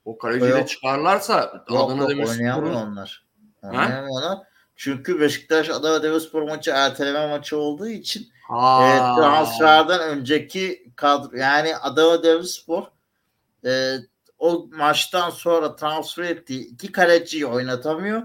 [0.05, 3.25] O kaleciyi de çıkarlarsa yok, Adana Demirspor'un onlar.
[3.63, 4.37] Oynayamıyorlar.
[4.75, 12.23] Çünkü Beşiktaş Adana Demirspor maçı erteleme maçı olduğu için e, transferden önceki kadro yani Adana
[12.23, 12.83] Demirspor
[13.65, 13.95] e,
[14.39, 18.23] o maçtan sonra transfer ettiği iki kaleciyi oynatamıyor.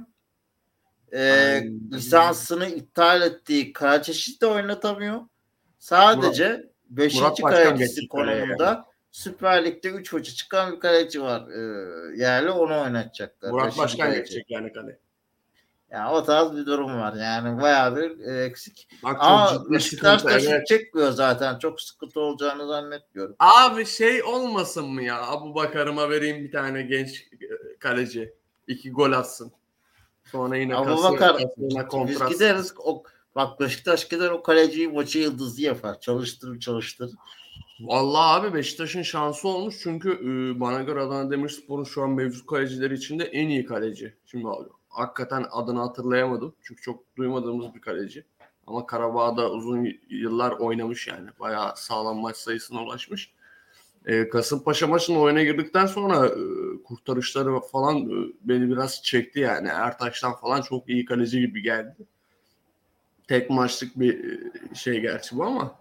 [1.13, 1.63] E,
[1.93, 5.21] lisansını iptal ettiği Karaçeşit de oynatamıyor.
[5.79, 7.15] Sadece 5.
[7.15, 11.49] Murat Başkan kalecisi konumunda Süper Lig'de 3 maçı çıkan bir kaleci var.
[11.49, 11.61] E,
[12.17, 13.51] yerli onu oynatacaklar.
[13.51, 14.21] Murat Beşinci Başkan kaleci.
[14.21, 14.99] geçecek yani kale.
[15.91, 17.15] Yani o tarz bir durum var.
[17.15, 18.89] Yani bayağı bir e, eksik.
[19.03, 20.67] Bak Ama Beşiktaş da şut evet.
[20.67, 21.59] çekmiyor zaten.
[21.59, 23.37] Çok sıkıntı olacağını zannetmiyorum.
[23.39, 25.27] Abi şey olmasın mı ya?
[25.27, 28.35] Abu Bakar'ıma vereyim bir tane genç e, kaleci.
[28.67, 29.53] İki gol atsın.
[30.25, 31.37] Sonra yine Abu Bakar
[32.09, 32.75] biz gideriz.
[32.79, 33.03] O,
[33.35, 36.01] bak Beşiktaş gider o kaleciyi maçı yıldızlı yapar.
[36.01, 37.11] Çalıştırır çalıştırır.
[37.81, 42.95] Vallahi abi Beşiktaş'ın şansı olmuş çünkü e, bana göre Adana Demirspor'un şu an mevcut kalecileri
[42.95, 44.15] içinde en iyi kaleci.
[44.27, 48.25] Şimdi abi, hakikaten adını hatırlayamadım çünkü çok duymadığımız bir kaleci.
[48.67, 51.29] Ama Karabağ'da uzun yıllar oynamış yani.
[51.41, 53.33] Bayağı sağlam maç sayısına ulaşmış.
[54.07, 56.33] E, Kasımpaşa maçının oyuna girdikten sonra e,
[56.85, 59.69] kurtarışları falan e, beni biraz çekti yani.
[59.69, 62.07] Ertaş'tan falan çok iyi kaleci gibi geldi.
[63.29, 65.80] Tek maçlık bir e, şey gerçi bu ama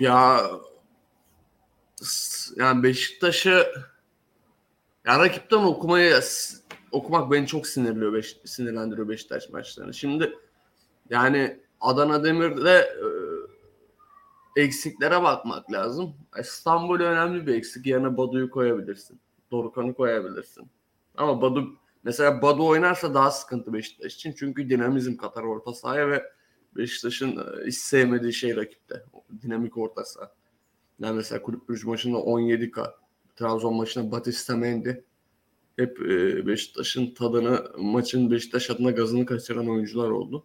[0.00, 0.40] ya
[2.56, 3.66] yani Beşiktaş'ı
[5.06, 6.20] ya rakipten okumayı
[6.92, 9.94] okumak beni çok sinirliyor Beş, sinirlendiriyor Beşiktaş maçlarını.
[9.94, 10.34] Şimdi
[11.10, 12.96] yani Adana Demir'de
[14.56, 16.14] e, eksiklere bakmak lazım.
[16.40, 17.86] İstanbul önemli bir eksik.
[17.86, 19.20] Yerine Badu'yu koyabilirsin.
[19.50, 20.70] Dorukan'ı koyabilirsin.
[21.16, 24.34] Ama Badu mesela Badu oynarsa daha sıkıntı Beşiktaş için.
[24.38, 26.32] Çünkü dinamizm katar orta sahaya ve
[26.76, 29.02] Beşiktaş'ın e, hiç sevmediği şey rakipte.
[29.42, 30.32] Dinamik orta saha.
[31.00, 32.92] Yani mesela Kulüp Brugge maçında 17K,
[33.36, 34.90] Trabzon maçında Batista Mendy
[35.76, 40.44] hep e, Beşiktaş'ın tadını, maçın Beşiktaş adına gazını kaçıran oyuncular oldu.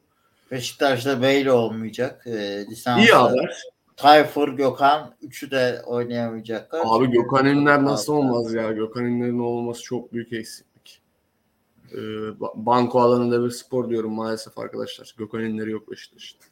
[0.52, 2.28] Beşiktaş'ta Bale olmayacak.
[2.28, 2.66] E.
[2.98, 3.64] İyi haber.
[3.98, 6.82] Tayfur, Gökhan üçü de oynayamayacaklar.
[6.86, 8.72] Abi Gökhan Ünler nasıl olmaz ya?
[8.72, 10.73] Gökhan Ünler'in olması çok büyük eksiklik.
[11.94, 11.98] Ee,
[12.40, 15.16] ba- banko alanında bir spor diyorum maalesef arkadaşlar.
[15.18, 16.46] Gökhan Ünler'i yok Beşiktaş'ta.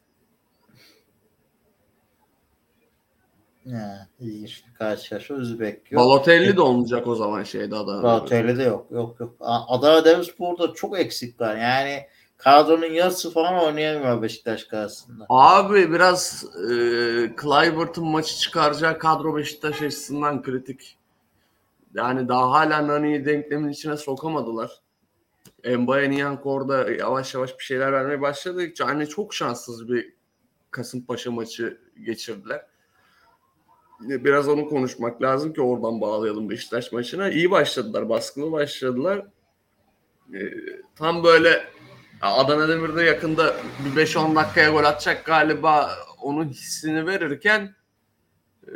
[3.65, 5.35] Ya, ilginç bir karşılaşma.
[5.35, 6.01] Özbek yok.
[6.03, 8.03] Balotelli de olmayacak o zaman şeyde Adana'da.
[8.03, 8.87] Balotelli de yok.
[8.91, 9.35] Yok yok.
[9.39, 11.55] Adana Demirspor'da çok eksik var.
[11.55, 15.25] Yani kadronun yarısı falan oynayamıyor Beşiktaş karşısında.
[15.29, 16.71] Abi biraz e,
[17.41, 20.97] Clyburt'un maçı çıkaracağı kadro Beşiktaş açısından kritik.
[21.93, 24.71] Yani daha hala Nani'yi denklemin içine sokamadılar.
[25.65, 28.67] Mbaye Niyanko orada yavaş yavaş bir şeyler vermeye başladı.
[28.79, 30.13] Yani çok şanssız bir
[30.71, 32.65] Kasımpaşa maçı geçirdiler.
[33.99, 37.29] Biraz onu konuşmak lazım ki oradan bağlayalım Beşiktaş maçına.
[37.29, 39.25] İyi başladılar, baskılı başladılar.
[40.33, 40.53] Ee,
[40.95, 41.65] tam böyle
[42.21, 47.75] Adana Demir'de yakında bir 5-10 dakikaya gol atacak galiba onun hissini verirken
[48.67, 48.71] e,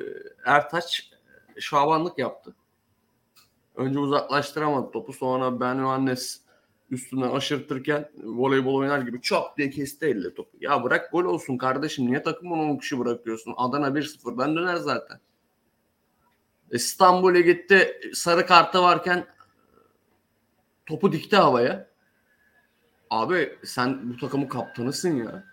[0.46, 1.12] Ertaç
[1.60, 2.56] şabanlık yaptı.
[3.76, 6.45] Önce uzaklaştıramadı topu sonra Ben Yohannes
[6.92, 10.58] üstünden aşırtırken voleybol oynar gibi çok diye kesti elle topu.
[10.62, 12.08] Ya bırak gol olsun kardeşim.
[12.08, 13.54] Niye takımın 10 kişi bırakıyorsun?
[13.58, 15.20] Adana 1-0'dan döner zaten.
[16.72, 19.26] İstanbul'a gitti sarı kartı varken
[20.86, 21.88] topu dikti havaya.
[23.10, 25.44] Abi sen bu takımın kaptanısın ya.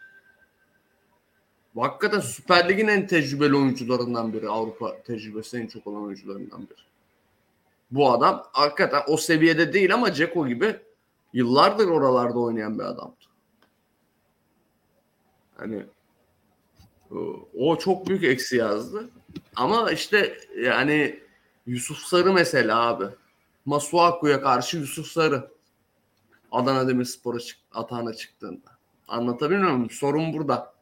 [1.76, 4.48] Hakikaten Süper Lig'in en tecrübeli oyuncularından biri.
[4.48, 6.82] Avrupa tecrübesi en çok olan oyuncularından biri.
[7.90, 10.76] Bu adam hakikaten o seviyede değil ama Ceko gibi
[11.32, 13.16] yıllardır oralarda oynayan bir adamdı.
[15.56, 15.86] Hani
[17.58, 19.10] o çok büyük eksi yazdı.
[19.56, 21.20] Ama işte yani
[21.66, 23.04] Yusuf Sarı mesela abi.
[23.64, 25.52] Masuaku'ya karşı Yusuf Sarı.
[26.52, 28.78] Adana Demirspor'a çık atağına çıktığında.
[29.08, 29.90] Anlatabiliyor muyum?
[29.90, 30.74] Sorun burada.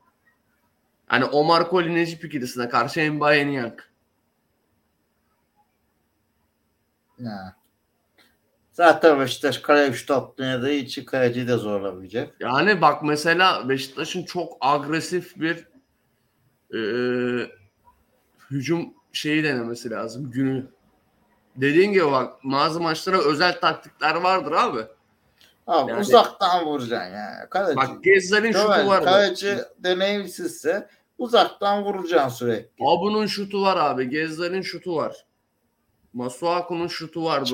[1.06, 3.90] Hani Omar Koli Necip ikilisine karşı Mbaye Niyank.
[7.18, 7.59] Ya.
[8.80, 12.34] Zaten Beşiktaş kale 3 top oynadığı için kaleciyi de zorlamayacak.
[12.40, 15.68] Yani bak mesela Beşiktaş'ın çok agresif bir
[16.74, 16.80] e,
[18.50, 20.66] hücum şeyi denemesi lazım günü.
[21.56, 24.80] Dediğin gibi bak bazı maçlara özel taktikler vardır abi.
[25.66, 27.48] Abi Yani- uzaktan vuracaksın yani.
[27.50, 29.04] Kaleci, Bak Gezzal'in şutu var.
[29.04, 30.88] kaleci deneyimsizse
[31.18, 32.84] uzaktan vuracaksın sürekli.
[32.86, 34.08] Abu'nun şutu var abi.
[34.08, 35.26] Gezzal'in şutu var.
[36.12, 37.44] Masuaku'nun şutu var.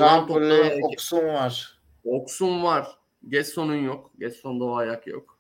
[0.64, 1.78] Hareket- Oksun var.
[2.04, 2.98] Oksun var.
[3.28, 4.10] Gesson'un yok.
[4.18, 5.36] Gesson'da o ayak yok.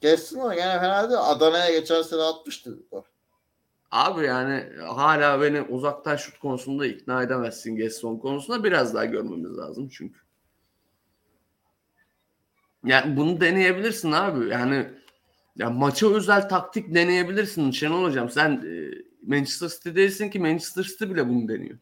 [0.00, 1.20] Geçsin o gene fena değil.
[1.22, 2.78] Adana'ya geçen sene atmıştı.
[3.90, 8.64] Abi yani hala beni uzaktan şut konusunda ikna edemezsin Gesson konusunda.
[8.64, 10.20] Biraz daha görmemiz lazım çünkü.
[12.84, 14.48] Yani bunu deneyebilirsin abi.
[14.48, 14.88] Yani
[15.56, 18.30] ya maça özel taktik deneyebilirsin Şenol Hocam.
[18.30, 18.90] Sen e,
[19.22, 21.78] Manchester City değilsin ki Manchester City bile bunu deniyor.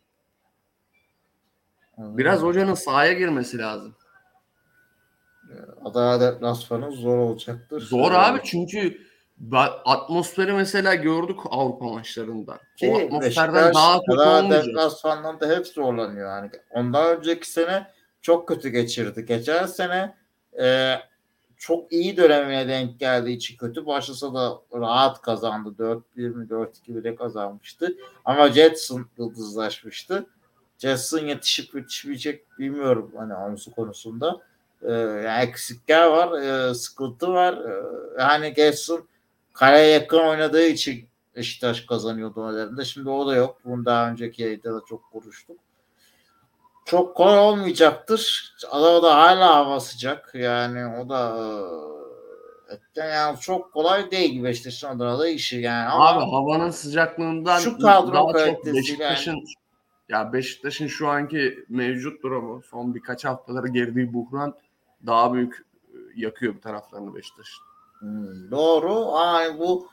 [1.99, 3.95] Biraz hocanın sahaya girmesi lazım.
[5.85, 7.81] Adana deplasmanı zor olacaktır.
[7.81, 8.99] Zor Ee, abi çünkü
[9.85, 12.59] atmosferi mesela gördük Avrupa maçlarında.
[12.77, 14.67] Ki o atmosferden Beşiktaş, daha kötü olmayacak.
[14.67, 16.29] deplasmandan da hep zorlanıyor.
[16.31, 17.87] Yani ondan önceki sene
[18.23, 19.27] çok kötü geçirdi.
[19.27, 20.15] Geçen sene
[20.63, 20.95] e,
[21.57, 26.03] çok iyi dönemine denk geldiği için kötü başlasa da rahat kazandı.
[26.17, 27.97] 4-1 mi 4-2 bile kazanmıştı.
[28.25, 30.27] Ama Jetson yıldızlaşmıştı.
[30.79, 34.41] Jetson yetişip yetişmeyecek bilmiyorum hani omzu konusunda.
[34.83, 37.55] Ee, yani eksikler var, e, sıkıntı var.
[37.55, 37.83] Ee,
[38.23, 39.09] yani Jetson
[39.53, 42.85] kaleye yakın oynadığı için Beşiktaş kazanıyordu olaylarında.
[42.85, 43.59] Şimdi o da yok.
[43.65, 45.57] Bunu daha önceki yayında da çok konuştuk.
[46.85, 48.55] Çok kolay olmayacaktır.
[48.71, 50.31] Adana'da hala hava sıcak.
[50.35, 51.37] Yani o da
[52.97, 55.89] e, yani çok kolay değil Beşiktaş'ın Adana'da işi yani.
[55.89, 59.45] Ama Abi havanın sıcaklığından Şu kadro daha çok Beşiktaş'ın
[60.09, 64.55] ya Beşiktaş'ın şu anki mevcut durumu son birkaç haftaları girdiği buhran
[65.07, 67.65] daha büyük e, yakıyor bir taraflarını Beşiktaş'ın.
[67.99, 69.17] Hmm, doğru.
[69.17, 69.89] Yani bu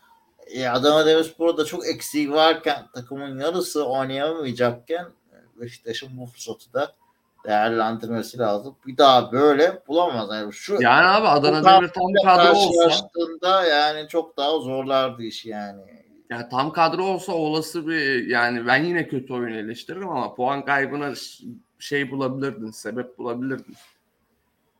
[0.48, 5.06] e, Adana Demirspor'da çok eksiği varken takımın yarısı oynayamayacakken
[5.62, 6.96] Beşiktaş'ın bu fırsatı da
[7.46, 8.76] değerlendirmesi lazım.
[8.88, 10.30] Bir daha böyle bulamaz.
[10.32, 16.05] Yani şu Yani abi Adana Demir tam kadro olsa yani çok daha zorlardı iş yani.
[16.30, 21.14] Yani tam kadro olsa olası bir yani ben yine kötü oyun eleştiririm ama puan kaybına
[21.80, 23.76] şey bulabilirdin, sebep bulabilirdin.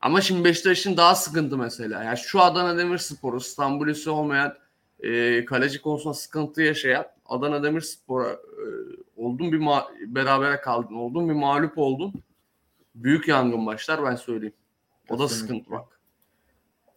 [0.02, 2.04] Ama şimdi Beşiktaş'ın daha sıkıntı mesela.
[2.04, 4.54] Yani şu Adana Demirspor'u İstanbul'üsü olmayan
[5.00, 8.66] e, kaleci konusunda sıkıntı yaşayan Adana Demirspor'a e,
[9.18, 12.14] oldun bir ma- berabere kaldın, oldun bir mağlup oldun.
[12.96, 14.56] Büyük yangın başlar ben söyleyeyim.
[15.10, 15.48] O da Kesinlikle.
[15.48, 15.95] sıkıntı bak.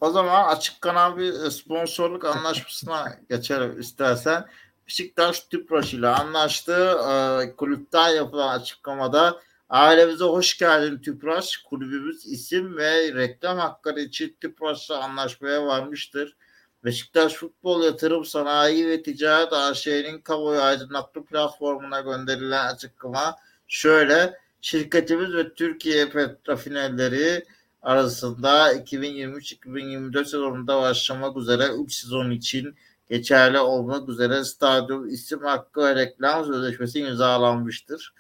[0.01, 4.47] O zaman açık kanal bir sponsorluk anlaşmasına geçelim istersen.
[4.87, 6.99] Beşiktaş Tüpraş ile anlaştı.
[7.09, 11.57] Ee, kulüpten yapılan açıklamada ailemize hoş geldin Tüpraş.
[11.57, 16.37] Kulübümüz isim ve reklam hakları için Tüpraş'la anlaşmaya varmıştır.
[16.85, 23.37] Beşiktaş Futbol Yatırım Sanayi ve Ticaret AŞ'nin kamuoyu aydınlatma platformuna gönderilen açıklama
[23.69, 24.39] şöyle.
[24.61, 27.45] Şirketimiz ve Türkiye Petrofinerleri
[27.83, 32.75] arasında 2023-2024 sezonunda başlamak üzere 3 sezon için
[33.11, 38.15] geçerli olmak üzere stadyum isim hakkı ve reklam sözleşmesi imzalanmıştır.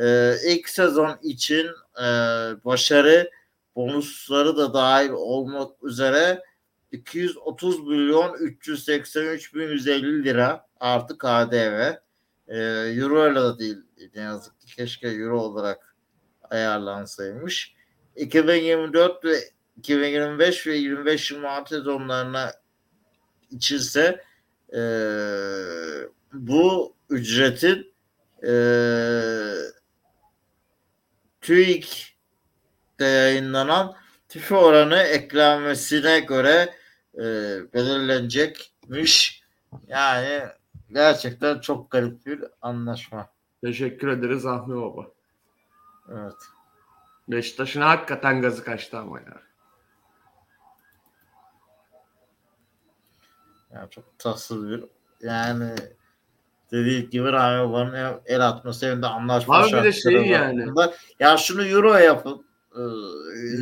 [0.00, 2.04] Ee, ilk sezon için e,
[2.64, 3.30] başarı
[3.76, 6.42] bonusları da dahil olmak üzere
[6.92, 11.92] 230 milyon 383 bin 150 lira artı KDV.
[12.48, 12.58] Ee,
[12.96, 13.76] euro ile de değil
[14.14, 15.94] ne yazık ki keşke euro olarak
[16.50, 17.77] ayarlansaymış.
[18.18, 19.38] 2024 ve
[19.76, 22.52] 2025 ve 25-26 sezonlarına
[23.50, 24.24] içinse
[24.72, 24.80] e,
[26.32, 27.92] bu ücretin
[28.46, 28.52] e,
[31.40, 33.94] TÜİK'te yayınlanan
[34.28, 36.74] tüfe oranı eklenmesine göre
[37.14, 37.22] e,
[37.74, 39.42] belirlenecekmiş.
[39.88, 40.42] Yani
[40.92, 43.28] gerçekten çok garip bir anlaşma.
[43.64, 45.06] Teşekkür ederiz Ahmi Baba.
[46.12, 46.57] Evet.
[47.28, 49.42] Beşiktaş'ın hakikaten gazı kaçtı ama ya.
[53.74, 54.84] Yani çok tatsız bir
[55.20, 55.70] yani
[56.72, 60.66] dediği gibi Baba'nın el atması hem de anlaşma Abi bir de şey şartları yani.
[61.20, 62.44] Ya şunu Euro yapın.
[62.74, 62.80] Ee,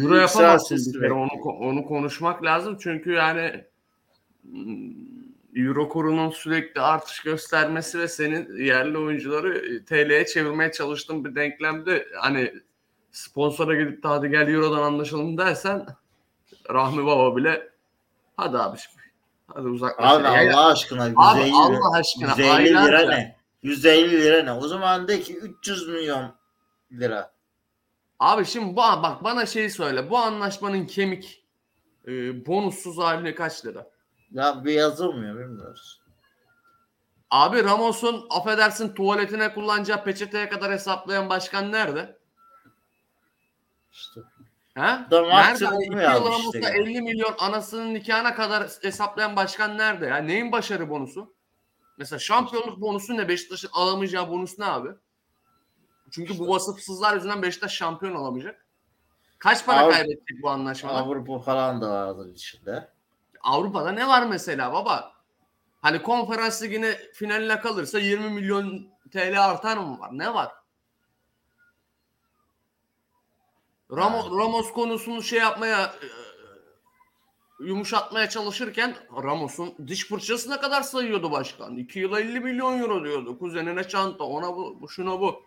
[0.01, 1.13] Euro yapamazsın yükselsin bir kere.
[1.13, 3.65] Onu, onu konuşmak lazım çünkü yani
[4.45, 4.93] mm,
[5.57, 12.09] Euro kurunun sürekli artış göstermesi ve senin yerli oyuncuları e, TL'ye çevirmeye çalıştığın bir denklemde
[12.17, 12.53] hani
[13.17, 15.87] sponsora gidip de hadi gel Euro'dan anlaşalım dersen
[16.71, 17.69] Rahmi Baba bile
[18.37, 18.79] hadi abi
[19.55, 20.13] hadi uzaklaş.
[20.13, 23.37] Abi Ya- Allah aşkına 150 Abi lira, Allah aşkına 150 lira ne?
[23.63, 24.53] 150 lira ne?
[24.53, 26.35] O zaman de ki 300 milyon
[26.93, 27.33] lira.
[28.19, 30.11] Abi şimdi bu bak bana şey söyle.
[30.11, 31.45] Bu anlaşmanın kemik
[32.07, 33.87] e, bonussuz haline kaç lira?
[34.31, 36.01] Ya bir yazılmıyor bilmiyoruz.
[37.31, 42.19] Abi Ramos'un affedersin tuvaletine kullanacağı peçeteye kadar hesaplayan başkan nerede?
[43.97, 44.21] İşte.
[44.75, 44.81] He?
[45.11, 45.65] Da Nerede?
[45.85, 46.73] iki yıl işte.
[46.75, 50.07] 50 milyon anasının nikahına kadar hesaplayan başkan nerede?
[50.07, 51.35] Ya neyin başarı bonusu?
[51.99, 53.29] Mesela şampiyonluk bonusu ne?
[53.29, 54.89] Beşiktaş'ın alamayacağı bonus ne abi?
[56.11, 58.67] Çünkü bu vasıfsızlar yüzünden Beşiktaş şampiyon olamayacak.
[59.39, 60.95] Kaç para Avrupa- kaybedecek bu anlaşmada?
[60.95, 62.89] Avrupa falan da vardır içinde.
[63.43, 65.13] Avrupa'da ne var mesela baba?
[65.83, 70.11] Hani konferans ligine finaline kalırsa 20 milyon TL artar mı var?
[70.13, 70.53] Ne var?
[73.93, 74.27] Ramos.
[74.39, 76.07] Ramos konusunu şey yapmaya e,
[77.65, 81.77] yumuşatmaya çalışırken Ramos'un diş fırçasına kadar sayıyordu başkan.
[81.77, 83.39] 2 yıla 50 milyon euro diyordu.
[83.39, 85.43] Kuzenine çanta, ona bu, şuna bu.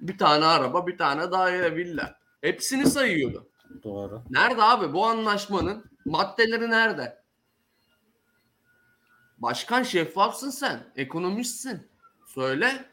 [0.00, 2.18] Bir tane araba, bir tane daire, villa.
[2.40, 3.46] Hepsini sayıyordu.
[3.84, 4.22] Doğru.
[4.30, 7.20] Nerede abi bu anlaşmanın maddeleri nerede?
[9.38, 10.92] Başkan şeffafsın sen.
[10.96, 11.88] Ekonomistsin.
[12.26, 12.84] Söyle.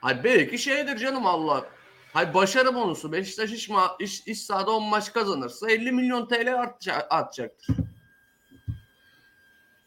[0.00, 1.66] Hay belki şeydir canım Allah.
[2.12, 3.12] Hay başarı bonusu.
[3.12, 7.76] Beşiktaş iş, ma- iş, iş sahada 10 maç kazanırsa 50 milyon TL artacak, artacaktır.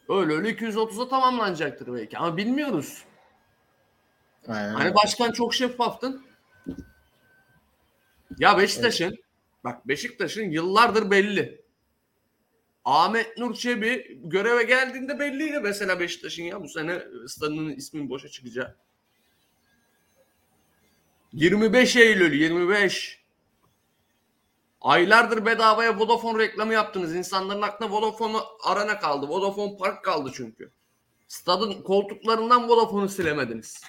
[0.08, 3.04] Öyle öyle 230'a tamamlanacaktır belki ama bilmiyoruz.
[4.48, 4.74] Aynen.
[4.74, 6.26] Hani başkan çok şeffaftın.
[8.38, 9.18] Ya Beşiktaş'ın
[9.64, 11.66] bak Beşiktaş'ın yıllardır belli.
[12.84, 18.76] Ahmet Nur Çebi göreve geldiğinde belliydi mesela Beşiktaş'ın ya bu sene stadının ismin boşa çıkacağı.
[21.36, 23.24] 25 Eylül 25.
[24.80, 27.14] Aylardır bedavaya Vodafone reklamı yaptınız.
[27.14, 29.28] İnsanların aklına Vodafone Arena kaldı.
[29.28, 30.72] Vodafone Park kaldı çünkü.
[31.28, 33.80] Stadın koltuklarından Vodafone'u silemediniz.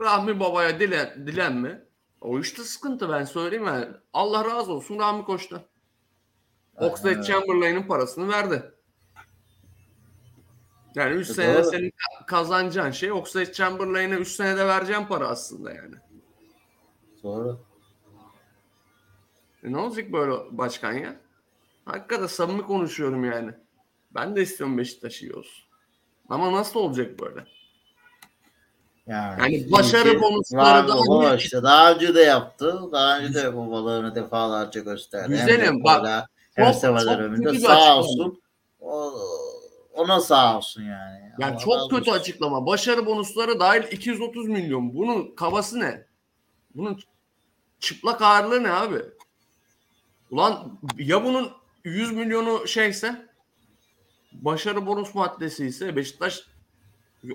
[0.00, 1.84] Rahmi Baba'ya dilen, dilen mi?
[2.20, 3.88] O işte sıkıntı ben söyleyeyim yani.
[4.12, 5.62] Allah razı olsun Rahmi Koç'tan.
[6.76, 7.22] Oxlade.
[7.22, 8.71] Chamberlain'in parasını verdi.
[10.94, 11.70] Yani 3 E, senede doğru.
[11.70, 15.94] senin ka- kazanacağın şey Oxlade Chamberlain'e 3 senede vereceğin para aslında yani.
[17.22, 17.60] Doğru.
[19.64, 21.16] E ne olacak böyle başkan ya?
[21.84, 23.52] Hakikaten samimi konuşuyorum yani.
[24.14, 25.64] Ben de istiyorum Beşiktaş iyi olsun.
[26.28, 27.44] Ama nasıl olacak böyle?
[29.06, 30.94] Yani, Yani başarı bonusları da
[31.28, 32.80] hani- işte daha önce de yaptı.
[32.92, 35.28] Daha önce de babalığını defalarca gösterdi.
[35.28, 36.28] Güzelim, bak,
[37.18, 38.42] döneminde kötü bir sağ olsun.
[38.80, 39.12] O,
[39.94, 41.32] ona sağ olsun yani.
[41.38, 42.20] Yani Allah çok kötü olsun.
[42.20, 42.66] açıklama.
[42.66, 44.94] Başarı bonusları dahil 230 milyon.
[44.94, 46.06] Bunun kabası ne?
[46.74, 47.00] Bunun
[47.80, 49.02] çıplak ağırlığı ne abi?
[50.30, 51.52] Ulan ya bunun
[51.84, 53.26] 100 milyonu şeyse
[54.32, 56.46] başarı bonus maddesi ise Beşiktaş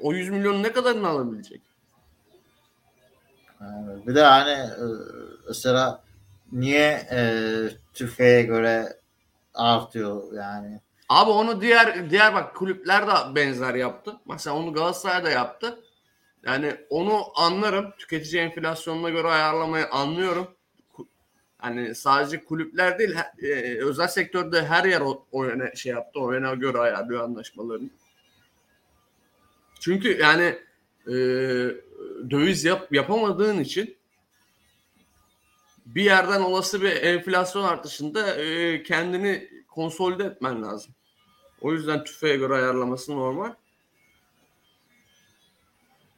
[0.01, 1.61] o 100 milyonun ne kadarını alabilecek?
[4.07, 4.85] Bir de hani e,
[5.47, 6.03] mesela
[6.51, 7.19] niye e,
[7.93, 8.99] tüfeğe göre
[9.53, 10.81] artıyor yani.
[11.09, 14.19] Abi onu diğer diğer bak kulüpler de benzer yaptı.
[14.25, 15.79] Mesela onu Galatasaray da yaptı.
[16.45, 17.91] Yani onu anlarım.
[17.97, 20.47] Tüketici enflasyonuna göre ayarlamayı anlıyorum.
[21.57, 23.47] Hani sadece kulüpler değil, e,
[23.83, 26.19] özel sektörde her yer o, o yöne şey yaptı.
[26.19, 27.89] O yöne göre ayarlıyor anlaşmalarını.
[29.79, 30.59] Çünkü yani
[31.07, 31.13] e,
[32.29, 33.97] döviz yap, yapamadığın için
[35.85, 40.93] bir yerden olası bir enflasyon artışında e, kendini konsolide etmen lazım.
[41.61, 43.53] O yüzden tüfeğe göre ayarlaması normal.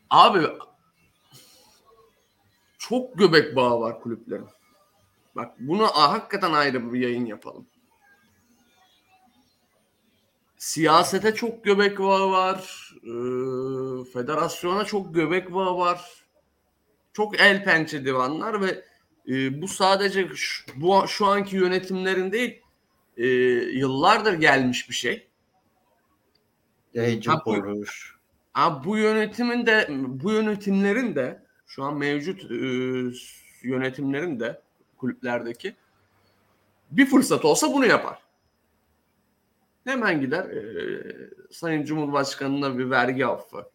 [0.09, 0.47] Abi
[2.77, 4.47] çok göbek bağı var kulüplerin.
[5.35, 7.67] Bak bunu hakikaten ayrı bir yayın yapalım.
[10.57, 12.89] Siyasete çok göbek bağı var.
[13.03, 16.25] Ee, federasyona çok göbek bağı var.
[17.13, 18.85] Çok el pençe divanlar ve
[19.27, 22.61] e, bu sadece şu, bu şu anki yönetimlerin değil
[23.17, 23.27] e,
[23.77, 25.28] yıllardır gelmiş bir şey.
[26.93, 28.15] Yayıncı Ha, bu- kuruluş.
[28.53, 32.55] Ama bu yönetimin de bu yönetimlerin de şu an mevcut e,
[33.67, 34.61] yönetimlerin de
[34.97, 35.75] kulüplerdeki
[36.91, 38.19] bir fırsat olsa bunu yapar.
[39.83, 41.03] Hemen gider e,
[41.51, 43.69] Sayın Cumhurbaşkanı'na bir vergi affı,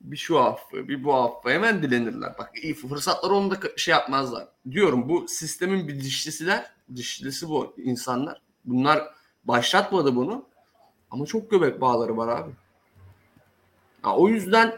[0.00, 2.34] bir şu affı, bir bu affı hemen dilenirler.
[2.38, 4.48] Bak iyi fırsatlar onu da şey yapmazlar.
[4.70, 8.40] Diyorum bu sistemin bir dişlisiler, dişlisi bu insanlar.
[8.64, 9.14] Bunlar
[9.44, 10.49] başlatmadı bunu
[11.10, 12.52] ama çok göbek bağları var abi.
[14.02, 14.76] Ha, o yüzden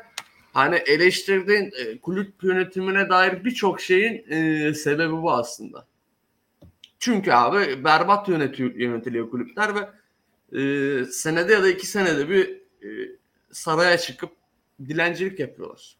[0.53, 5.87] hani eleştirdiğin e, kulüp yönetimine dair birçok şeyin e, sebebi bu aslında.
[6.99, 9.89] Çünkü abi berbat yönetiyor, yönetiliyor kulüpler ve
[10.59, 12.51] e, senede ya da iki senede bir
[12.83, 12.89] e,
[13.53, 14.31] saraya çıkıp
[14.89, 15.97] dilencilik yapıyorlar.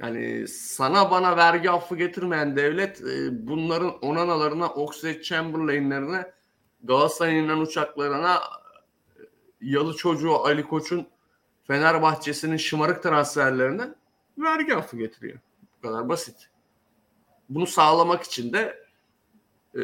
[0.00, 6.32] Yani sana bana vergi affı getirmeyen devlet e, bunların onanalarına, Oxlade Chamberlain'lerine,
[6.86, 9.20] Galatasaray'ın uçaklarına, e,
[9.60, 11.06] yalı çocuğu Ali Koç'un
[11.66, 13.94] Fenerbahçe'sinin şımarık transferlerine
[14.38, 15.38] vergi affı getiriyor.
[15.78, 16.50] Bu kadar basit.
[17.48, 18.86] Bunu sağlamak için de
[19.74, 19.82] e,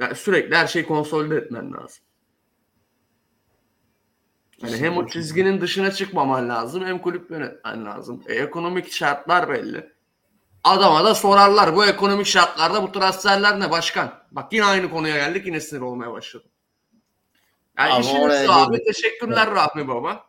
[0.00, 2.02] yani sürekli her şeyi konsolide etmen lazım.
[4.62, 8.22] Yani hem o çizginin dışına çıkmaman lazım hem kulüp yönetmen lazım.
[8.26, 9.92] E, ekonomik şartlar belli.
[10.64, 14.12] Adama da sorarlar bu ekonomik şartlarda bu transferler ne başkan?
[14.30, 16.50] Bak yine aynı konuya geldik yine sinir olmaya başladım.
[17.78, 18.86] Yani Ama işin oraya abi geldik.
[18.86, 20.24] teşekkürler Rahmi Baba.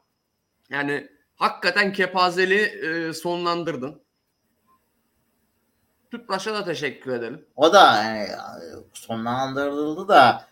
[0.69, 4.01] Yani hakikaten kepazeli e, sonlandırdın.
[6.11, 7.45] Tüpraş'a da teşekkür edelim.
[7.55, 8.29] O da yani
[8.93, 10.47] sonlandırıldı da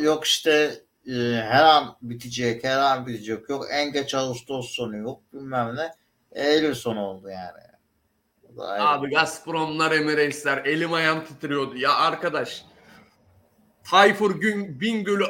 [0.00, 3.48] yok işte e, her an bitecek, her an bitecek.
[3.48, 5.94] Yok en geç Ağustos sonu yok bilmem ne.
[6.32, 7.69] Eylül sonu oldu yani.
[8.58, 8.84] Ayrı.
[8.84, 11.76] Abi Gazpromlar, Emirates'ler elim ayağım titriyordu.
[11.76, 12.64] Ya arkadaş
[13.84, 15.24] Tayfur Gün, Bingöl'ü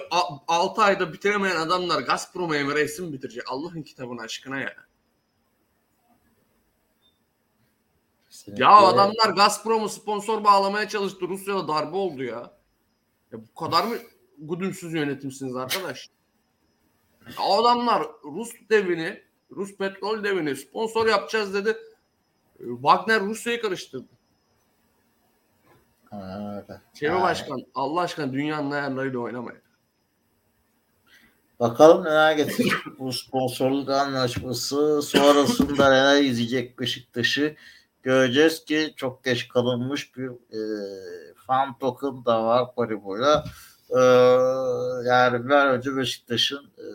[0.49, 3.43] 6 ayda bitiremeyen adamlar Gazprom Emirates'i mi bitirecek?
[3.49, 4.75] Allah'ın kitabına aşkına ya.
[8.31, 8.65] Kesinlikle.
[8.65, 11.29] Ya adamlar Gazprom'u sponsor bağlamaya çalıştı.
[11.29, 12.53] Rusya'da darbe oldu ya.
[13.33, 13.97] Ya bu kadar mı
[14.39, 16.09] güdümsüz yönetimsiniz arkadaş?
[17.27, 21.77] Ya adamlar Rus devini, Rus petrol devini sponsor yapacağız dedi.
[22.61, 24.09] E, Wagner Rusya'yı karıştırdı.
[26.95, 29.61] Çevre Yani Başkan Allah aşkına dünyanın ayarlarıyla oynamayın.
[31.61, 35.03] Bakalım neler getirecek bu sponsorluk anlaşması.
[35.03, 37.57] Sonrasında neler izleyecek Beşiktaş'ı
[38.03, 40.61] göreceğiz ki çok geç kalınmış bir e,
[41.35, 43.45] fan token da var Paribo'yla.
[43.91, 44.01] E,
[45.09, 46.87] yani bir önce Beşiktaş'ın e,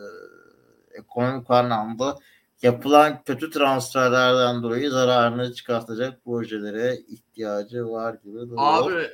[0.98, 2.18] ekonomik anlamda
[2.62, 8.56] yapılan kötü transferlerden dolayı zararını çıkartacak projelere ihtiyacı var gibi duruyor.
[8.56, 9.10] Abi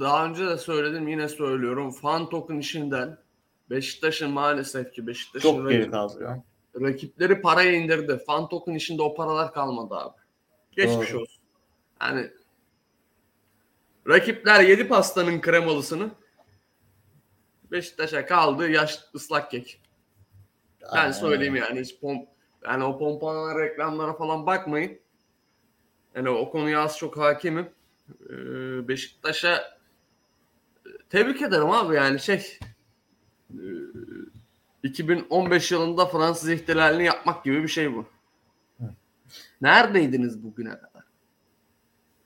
[0.00, 1.90] daha önce de söyledim yine söylüyorum.
[1.90, 3.18] Fan token işinden
[3.70, 6.36] Beşiktaş'ın maalesef ki Beşiktaş'ın çok geri kalıyor.
[6.80, 8.18] rakipleri parayı indirdi.
[8.26, 10.18] Fan token işinde o paralar kalmadı abi.
[10.72, 11.20] Geçmiş Doğru.
[11.20, 11.42] olsun.
[12.02, 12.30] Yani
[14.08, 16.10] rakipler yedi pastanın kremalısını
[17.72, 19.80] Beşiktaş'a kaldı yaş ıslak kek.
[20.82, 21.64] Ben Aynen söyleyeyim öyle.
[21.64, 22.18] yani hiç pom
[22.64, 24.98] yani o pompalanan reklamlara falan bakmayın.
[26.14, 27.68] Yani o konuya az çok hakimim.
[28.30, 29.78] Ee, Beşiktaş'a
[31.10, 32.58] tebrik ederim abi yani şey
[33.50, 33.62] e,
[34.82, 38.06] 2015 yılında Fransız ihtilalini yapmak gibi bir şey bu.
[39.60, 41.04] Neredeydiniz bugüne kadar?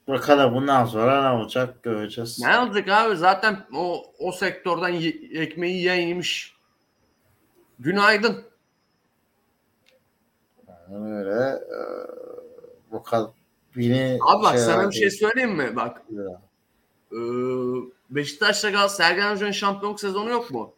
[0.09, 2.41] Bakalım bundan sonra ne olacak göreceğiz.
[2.41, 4.93] Ne olacak abi zaten o o sektörden
[5.41, 6.57] ekmeği yemiş.
[7.79, 8.45] Günaydın.
[10.93, 11.81] Yani öyle e,
[12.93, 13.33] bakalım.
[13.77, 15.77] Beni Abi bak sana şeyler bir şey söyleyeyim mi?
[15.77, 16.35] Bak bekliyor.
[17.13, 17.17] Ee,
[18.11, 20.73] Beşiktaş'ta Gal Sergen Hoca'nın şampiyonluk sezonu yok mu?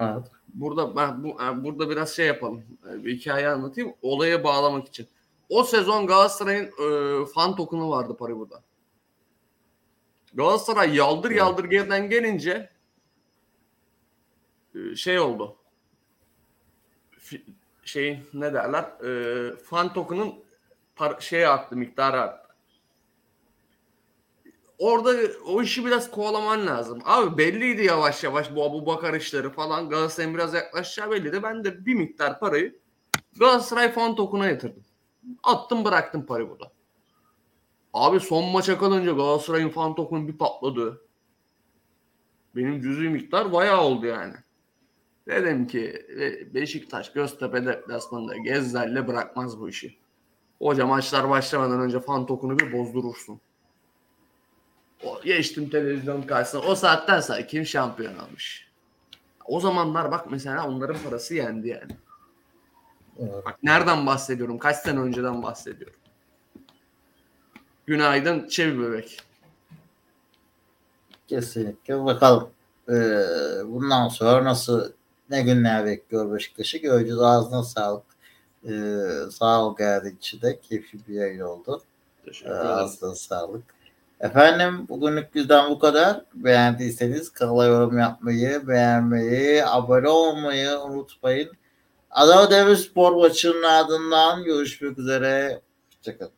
[0.00, 0.24] Evet.
[0.48, 2.64] Burada ben bu burada biraz şey yapalım.
[2.90, 3.94] E, Bir hikaye anlatayım.
[4.02, 5.08] Olaya bağlamak için.
[5.48, 8.62] O sezon Galatasaray'ın e, fan token'u vardı para burada.
[10.34, 11.38] Galatasaray yaldır Evet.
[11.38, 12.70] yaldır geriden gelince
[14.74, 15.56] e, şey oldu.
[17.94, 18.82] Şey ne derler?
[18.82, 20.34] E, fan token'ın
[21.20, 22.48] şeye arttı, miktarı arttı.
[24.78, 25.14] Orada
[25.46, 27.02] o işi biraz kovalaman lazım.
[27.04, 29.88] Abi belliydi yavaş yavaş bu Abu Bakar işleri falan.
[29.88, 31.42] Galatasaray'ın biraz yaklaşacağı belliydi.
[31.42, 32.78] Ben de bir miktar parayı
[33.38, 34.84] Galatasaray fan token'a yatırdım.
[35.42, 36.72] Attım bıraktım parayı burada.
[37.92, 41.00] Abi son maça kalınca Galatasaray'ın fan token'ı bir patladı.
[42.56, 44.34] Benim cüzi miktar bayağı oldu yani.
[45.28, 46.06] Dedim ki
[46.54, 49.96] Beşiktaş Göztepe deplasmanında Gezzel'le bırakmaz bu işi.
[50.58, 53.40] Hoca maçlar başlamadan önce fan tokunu bir bozdurursun.
[55.04, 56.60] O, geçtim televizyon karşısına.
[56.60, 58.68] O saatten sonra kim şampiyon almış?
[59.44, 61.96] O zamanlar bak mesela onların parası yendi yani.
[63.18, 63.44] Evet.
[63.44, 64.58] Bak nereden bahsediyorum?
[64.58, 65.98] Kaç sene önceden bahsediyorum.
[67.86, 69.22] Günaydın Çevi Bebek.
[71.28, 72.50] Kesinlikle bakalım.
[72.88, 72.92] Ee,
[73.64, 74.92] bundan sonra nasıl
[75.30, 77.20] ne günler bekliyor Beşiktaş'ı göreceğiz.
[77.20, 78.04] Ağzına sağlık.
[78.68, 78.70] Ee,
[79.30, 79.76] sağ ol
[80.18, 81.82] için de keyifli bir yayın oldu.
[82.24, 82.70] Teşekkür Ee, ederim.
[82.70, 83.62] ağzına sağlık.
[84.20, 86.24] Efendim bugünlük bizden bu kadar.
[86.34, 91.50] Beğendiyseniz kanala yorum yapmayı, beğenmeyi, abone olmayı unutmayın.
[92.10, 95.60] Adana Demirspor maçının ardından görüşmek üzere.
[95.96, 96.32] Hoşçakalın.